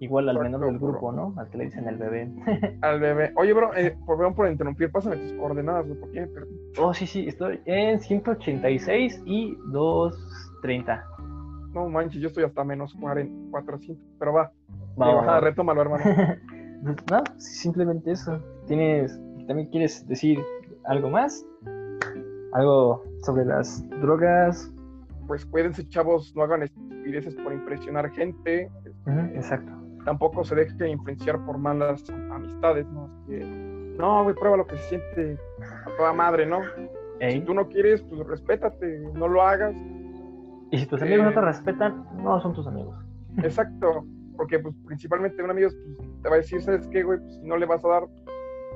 [0.00, 1.34] Igual al menor del grupo, ¿no?
[1.38, 2.28] Al que le dicen el bebé.
[2.82, 3.32] Al bebé.
[3.36, 6.46] Oye, bro, eh, por, perdón por interrumpir, pásame tus coordenadas, porque pero-
[6.78, 11.04] Oh, sí, sí, estoy en 186 y 230.
[11.72, 14.52] no manches, yo estoy hasta menos 40, 400, pero va.
[15.00, 16.04] Va, Digo, va, retómalo, hermano.
[16.82, 18.38] no, simplemente eso.
[18.66, 20.40] ¿Tienes, también quieres decir
[20.84, 21.44] algo más?
[22.52, 24.70] Algo sobre las drogas.
[25.26, 28.70] Pues cuídense, chavos, no hagan estupideces por impresionar gente.
[29.34, 29.72] Exacto.
[30.04, 33.10] Tampoco se dejen influenciar por malas amistades, ¿no?
[33.26, 33.38] Que,
[33.98, 36.60] no, güey, prueba lo que se siente a toda madre, ¿no?
[37.20, 39.74] Si tú no quieres, pues respétate, no lo hagas.
[40.70, 42.96] Y si tus amigos no te eh, respetan, no son tus amigos.
[43.38, 44.04] Exacto.
[44.36, 47.20] Porque, pues, principalmente un amigo pues, te va a decir, ¿sabes qué, güey?
[47.20, 48.02] Pues si no le vas a dar,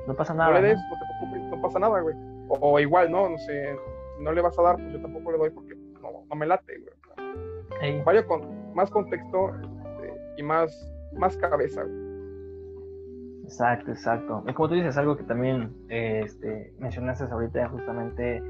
[0.07, 0.51] no pasa nada.
[0.51, 2.15] No le des, no, te preocupes, no pasa nada, güey.
[2.47, 3.29] O, igual, ¿no?
[3.29, 3.75] No sé,
[4.17, 6.47] si no le vas a dar, pues yo tampoco le doy porque no, no me
[6.47, 8.03] late, güey.
[8.03, 10.71] Vaya con más contexto este, y más,
[11.13, 11.83] más cabeza.
[13.43, 14.43] Exacto, exacto.
[14.47, 18.43] Y como tú dices, algo que también este, mencionaste ahorita justamente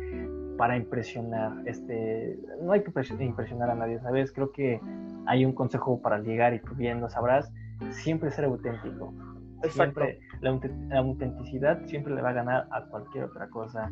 [0.57, 1.53] para impresionar.
[1.65, 2.91] Este, no hay que
[3.23, 4.33] impresionar a nadie, ¿sabes?
[4.33, 4.81] Creo que
[5.25, 7.49] hay un consejo para llegar y tú bien lo sabrás,
[7.91, 9.13] siempre ser auténtico.
[9.69, 10.51] Siempre, la,
[10.97, 13.91] autenticidad siempre le va a ganar a cualquier otra cosa.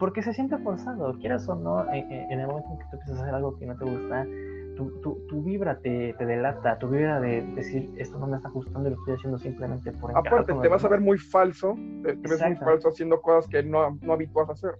[0.00, 3.18] Porque se siente forzado, quieras o no, en, en el momento en que tú empiezas
[3.18, 4.26] a hacer algo que no te gusta,
[4.76, 8.48] tu, tu, tu vibra te, te, delata, tu vibra de decir esto no me está
[8.48, 12.14] gustando y lo estoy haciendo simplemente por Aparte, te vas a ver muy falso, te,
[12.14, 14.72] ves muy falso haciendo cosas que no, no habituas a hacer.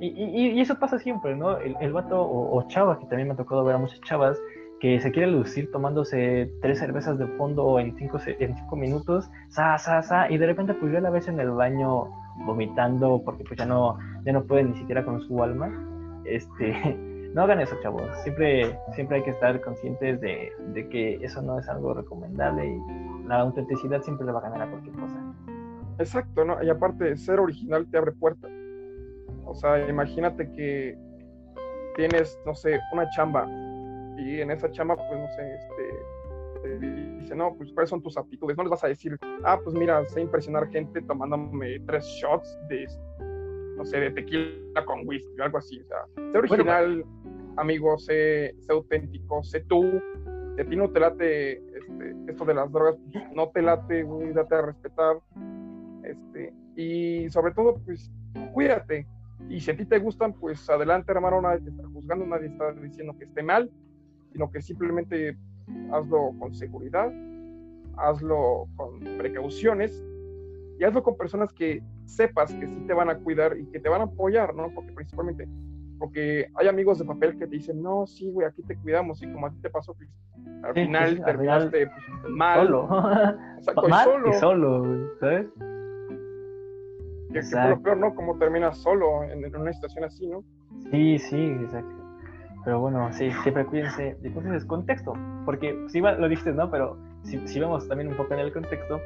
[0.00, 1.58] Y, y, y, eso pasa siempre, ¿no?
[1.58, 4.40] El, el vato o, o, chava, que también me ha tocado ver a muchas chavas,
[4.80, 9.76] que se quiere lucir tomándose tres cervezas de fondo en cinco, en cinco minutos, sa,
[9.78, 12.06] sa, sa, y de repente pues ya la ves en el baño
[12.44, 15.72] vomitando porque pues ya no, ya no puede ni siquiera con su alma.
[16.24, 16.96] Este,
[17.38, 18.02] no hagan eso, chavos.
[18.24, 23.28] Siempre, siempre hay que estar conscientes de, de, que eso no es algo recomendable y
[23.28, 25.22] la autenticidad siempre le va a ganar a cualquier cosa.
[26.00, 26.60] Exacto, ¿no?
[26.60, 28.50] Y aparte, ser original te abre puertas.
[29.44, 30.98] O sea, imagínate que
[31.94, 33.46] tienes, no sé, una chamba
[34.16, 36.88] y en esa chamba, pues, no sé, este,
[37.20, 38.56] dice, no, pues, ¿cuáles son tus aptitudes?
[38.56, 42.84] No les vas a decir, ah, pues, mira, sé impresionar gente tomándome tres shots de,
[43.76, 45.80] no sé, de tequila con whisky o algo así.
[45.80, 45.98] O sea,
[46.32, 47.04] sé original,
[47.58, 50.00] amigo, sé, sé, auténtico, sé tú.
[50.54, 54.02] Si a ti no te late este, esto de las drogas, pues, no te late,
[54.02, 55.16] güey, date a respetar.
[56.02, 58.10] Este, y sobre todo, pues,
[58.52, 59.06] cuídate.
[59.48, 62.72] Y si a ti te gustan, pues adelante, hermano, nadie te está juzgando, nadie está
[62.72, 63.70] diciendo que esté mal
[64.32, 65.36] sino que simplemente
[65.92, 67.12] hazlo con seguridad,
[67.96, 70.02] hazlo con precauciones
[70.78, 73.88] y hazlo con personas que sepas que sí te van a cuidar y que te
[73.88, 74.72] van a apoyar, ¿no?
[74.74, 75.48] Porque principalmente,
[75.98, 79.32] porque hay amigos de papel que te dicen, no, sí, güey, aquí te cuidamos y
[79.32, 80.08] como a ti te pasó, pues,
[80.62, 82.66] al final terminaste pues, mal.
[82.66, 82.88] Solo.
[83.58, 84.28] Exacto, mal solo.
[84.28, 85.46] Y solo, ¿sabes?
[87.32, 88.14] Que, que lo peor, ¿no?
[88.14, 90.42] Como terminas solo en, en una situación así, ¿no?
[90.90, 91.94] Sí, sí, exacto.
[92.64, 94.16] Pero bueno, sí, siempre cuídense.
[94.22, 96.70] Entonces, contexto, porque si lo dijiste, ¿no?
[96.70, 99.00] Pero si, si, vemos también un poco en el contexto,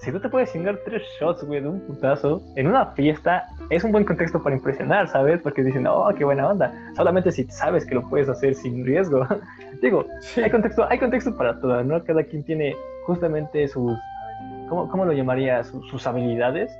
[0.00, 3.82] si tú te puedes chingar tres shots, güey, de un putazo en una fiesta, es
[3.82, 5.40] un buen contexto para impresionar, ¿sabes?
[5.42, 6.72] Porque dicen, oh, qué buena onda.
[6.96, 9.26] Solamente si sabes que lo puedes hacer sin riesgo.
[9.82, 10.04] Digo,
[10.36, 12.02] hay, contexto, hay contexto para todo, ¿no?
[12.04, 12.76] Cada quien tiene
[13.06, 13.92] justamente sus,
[14.68, 15.64] ¿cómo, cómo lo llamaría?
[15.64, 16.70] Sus, sus habilidades.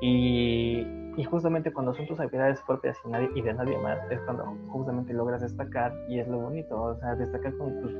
[0.00, 4.20] Y, y justamente cuando son tus habilidades propias y, nadie, y de nadie más, es
[4.22, 7.92] cuando justamente logras destacar y es lo bonito, o sea, destacar con tus,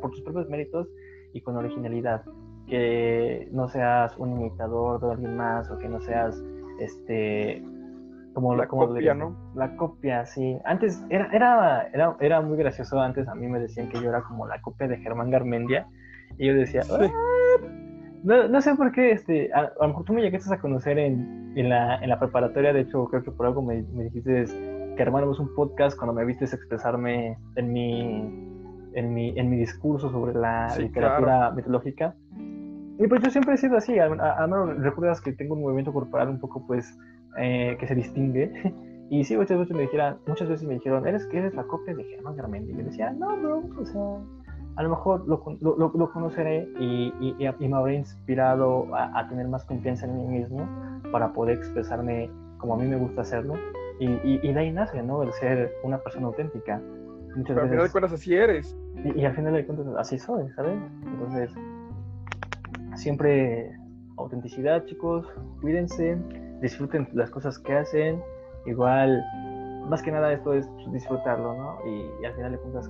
[0.00, 0.88] por tus propios méritos
[1.32, 2.22] y con originalidad.
[2.66, 6.42] Que no seas un imitador de alguien más o que no seas
[6.80, 7.62] este
[8.34, 9.34] como la como copia, ¿no?
[9.54, 10.58] La copia, sí.
[10.66, 14.20] Antes era, era, era, era muy gracioso, antes a mí me decían que yo era
[14.20, 15.86] como la copia de Germán Garmendia
[16.36, 17.10] y yo decía, sí.
[18.24, 20.98] No, no, sé por qué, este, a, a, lo mejor tú me llegaste a conocer
[20.98, 24.44] en, en, la, en la preparatoria, de hecho creo que por algo me, me dijiste
[24.96, 28.10] que armáramos un podcast cuando me viste expresarme en mi,
[28.94, 31.54] en mi, en mi discurso sobre la sí, literatura claro.
[31.54, 32.14] mitológica.
[32.98, 35.92] Y pues yo siempre he sido así, a, a, menos recuerdas que tengo un movimiento
[35.92, 36.98] corporal un poco pues
[37.38, 38.52] eh, que se distingue.
[39.08, 41.94] Y sí, muchas veces me dijeron, muchas veces me dijeron, ¿eres que eres la copia
[41.94, 42.74] de Germán Garmendia?
[42.74, 44.02] Y yo decía, no, bro, o sea,
[44.74, 49.28] a lo mejor lo, lo, lo conoceré y, y, y, me habré inspirado a, a,
[49.28, 50.68] tener más confianza en mí mismo
[51.12, 52.28] para poder expresarme
[52.58, 53.54] como a mí me gusta hacerlo.
[53.98, 55.22] Y, y de ahí nace, ¿no?
[55.22, 56.80] El ser una persona auténtica.
[57.36, 58.76] Muchas Pero veces, al final de cuentas así eres.
[59.04, 60.78] Y, al final de cuentas así soy, ¿sabes?
[61.06, 61.54] Entonces,
[62.96, 63.70] siempre
[64.16, 65.26] autenticidad, chicos.
[65.60, 66.18] Cuídense,
[66.60, 68.22] disfruten las cosas que hacen.
[68.66, 69.22] Igual,
[69.88, 71.78] más que nada esto es disfrutarlo, ¿no?
[71.86, 72.88] Y, al final de cuentas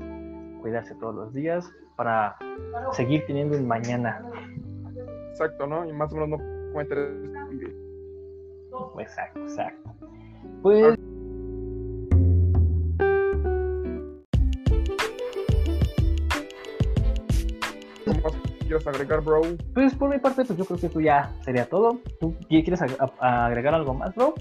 [0.61, 2.37] cuidarse todos los días para
[2.93, 4.23] seguir teniendo un mañana.
[5.31, 5.85] Exacto, ¿no?
[5.85, 7.11] Y más o menos no cometer.
[8.99, 9.91] Exacto, exacto.
[10.63, 10.99] Pues.
[18.67, 19.43] ¿Quieres agregar, bro?
[19.75, 22.01] Pues por mi parte, pues yo creo que tú ya sería todo.
[22.19, 24.35] ¿Tú quieres ag agregar algo más, bro?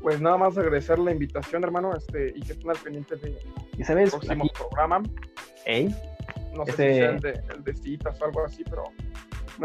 [0.00, 3.36] Pues nada más agradecer la invitación, hermano, este, y que estén al pendiente de
[3.76, 4.10] ¿Y sabes?
[4.10, 4.52] próximo aquí...
[4.56, 5.02] programa.
[5.64, 5.88] ¿Ey?
[6.54, 6.92] No sé este...
[6.92, 8.84] si sea el de, el de, citas o algo así, pero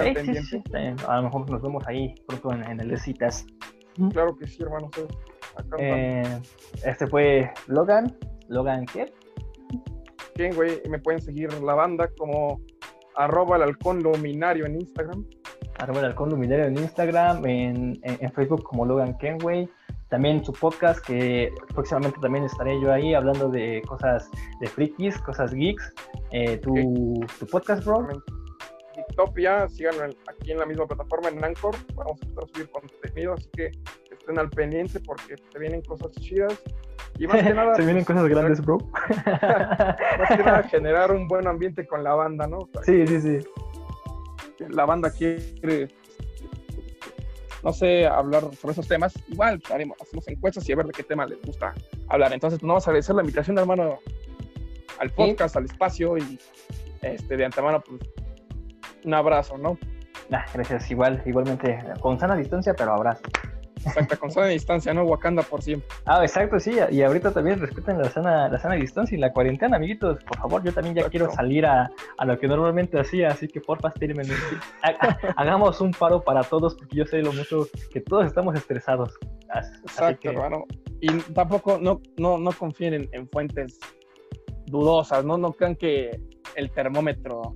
[0.04, 0.42] Ey, pendiente.
[0.42, 1.06] Sí, sí.
[1.08, 3.46] A lo mejor nos vemos ahí pronto en, en el de citas.
[4.12, 4.90] Claro que sí, hermano.
[4.96, 5.02] Sí.
[5.78, 6.42] Eh,
[6.84, 8.18] este fue Logan.
[8.48, 9.14] ¿Logan qué?
[10.34, 10.82] ¿Quién, güey?
[10.90, 12.60] Me pueden seguir la banda como
[13.16, 15.26] arroba el halcón luminario en Instagram.
[15.80, 19.70] Arroba el halcón luminario en Instagram, en, en, Facebook como Logan Kenway.
[20.10, 25.54] También su podcast, que próximamente también estaré yo ahí hablando de cosas de frikis, cosas
[25.54, 25.94] geeks.
[26.32, 26.74] Eh, tu,
[27.40, 28.08] tu, podcast, bro.
[28.94, 31.76] Geektopia, síganlo aquí en la misma plataforma, en Anchor.
[31.96, 33.72] Vamos a a subir contenido, así que
[34.12, 36.62] estén al pendiente porque te vienen cosas chidas.
[37.20, 37.76] Y más que nada.
[37.76, 38.78] Se vienen pues, cosas grandes, bro.
[38.78, 42.70] más que nada, generar un buen ambiente con la banda, ¿no?
[42.84, 43.40] sí, sí, sí.
[44.70, 45.88] La banda quiere,
[47.64, 49.14] no sé, hablar sobre esos temas.
[49.28, 51.74] Igual haremos, hacemos encuestas y a ver de qué tema les gusta
[52.10, 52.32] hablar.
[52.32, 54.00] Entonces, pues, vamos a agradecer la invitación, hermano,
[55.00, 56.40] al podcast, al espacio y
[57.02, 58.02] este, de antemano, pues,
[59.04, 59.78] un abrazo, ¿no?
[60.54, 63.24] gracias, igual, igualmente, con sana distancia, pero abrazo.
[63.86, 65.04] Exacto, con sana distancia, ¿no?
[65.04, 65.88] Wakanda por siempre.
[66.06, 66.76] Ah, exacto, sí.
[66.92, 70.24] Y ahorita también respeten la sana, la sana distancia y la cuarentena, amiguitos.
[70.24, 73.62] Por favor, yo también ya quiero salir a, a, lo que normalmente hacía, así que
[73.62, 74.24] porfa, estírenme.
[75.36, 79.18] Hagamos un paro para todos, porque yo sé lo mucho que todos estamos estresados.
[79.84, 80.66] Exacto, hermano.
[81.00, 83.80] Y tampoco, no, no, no confíen en, en fuentes
[84.68, 85.38] dudosas, ¿no?
[85.38, 86.20] No crean que
[86.56, 87.56] el termómetro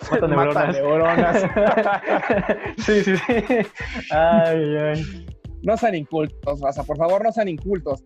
[0.28, 1.42] Mata neuronas.
[2.78, 3.34] sí, sí, sí.
[4.10, 5.26] Ay, ay.
[5.62, 8.02] No sean incultos, Raza, por favor, no sean incultos.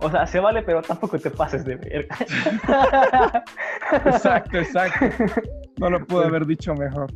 [0.00, 2.06] O sea, se vale, pero tampoco te pases de ver.
[4.04, 5.06] exacto, exacto.
[5.78, 7.12] No lo pude haber dicho mejor.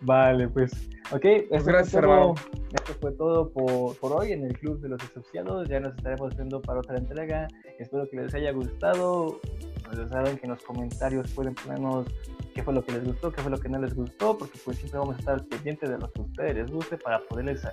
[0.00, 0.72] Vale, pues.
[1.10, 2.34] Ok, pues gracias, hermano.
[2.74, 5.68] Esto fue todo por, por, hoy en el Club de los Asociados.
[5.68, 7.48] Ya nos estaremos viendo para otra entrega.
[7.78, 9.40] Espero que les haya gustado.
[9.96, 12.06] Ya saben que en los comentarios pueden ponernos
[12.54, 14.78] qué fue lo que les gustó, qué fue lo que no les gustó, porque pues
[14.78, 17.66] siempre vamos a estar pendientes de lo que a ustedes les guste para poderles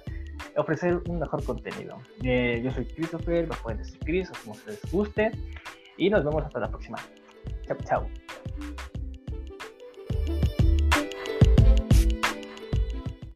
[0.55, 1.97] ofrecer un mejor contenido.
[2.23, 5.31] Eh, yo soy Christopher, me pueden decir Chris o como se les guste,
[5.97, 6.97] y nos vemos hasta la próxima.
[7.67, 8.07] Chao, chao.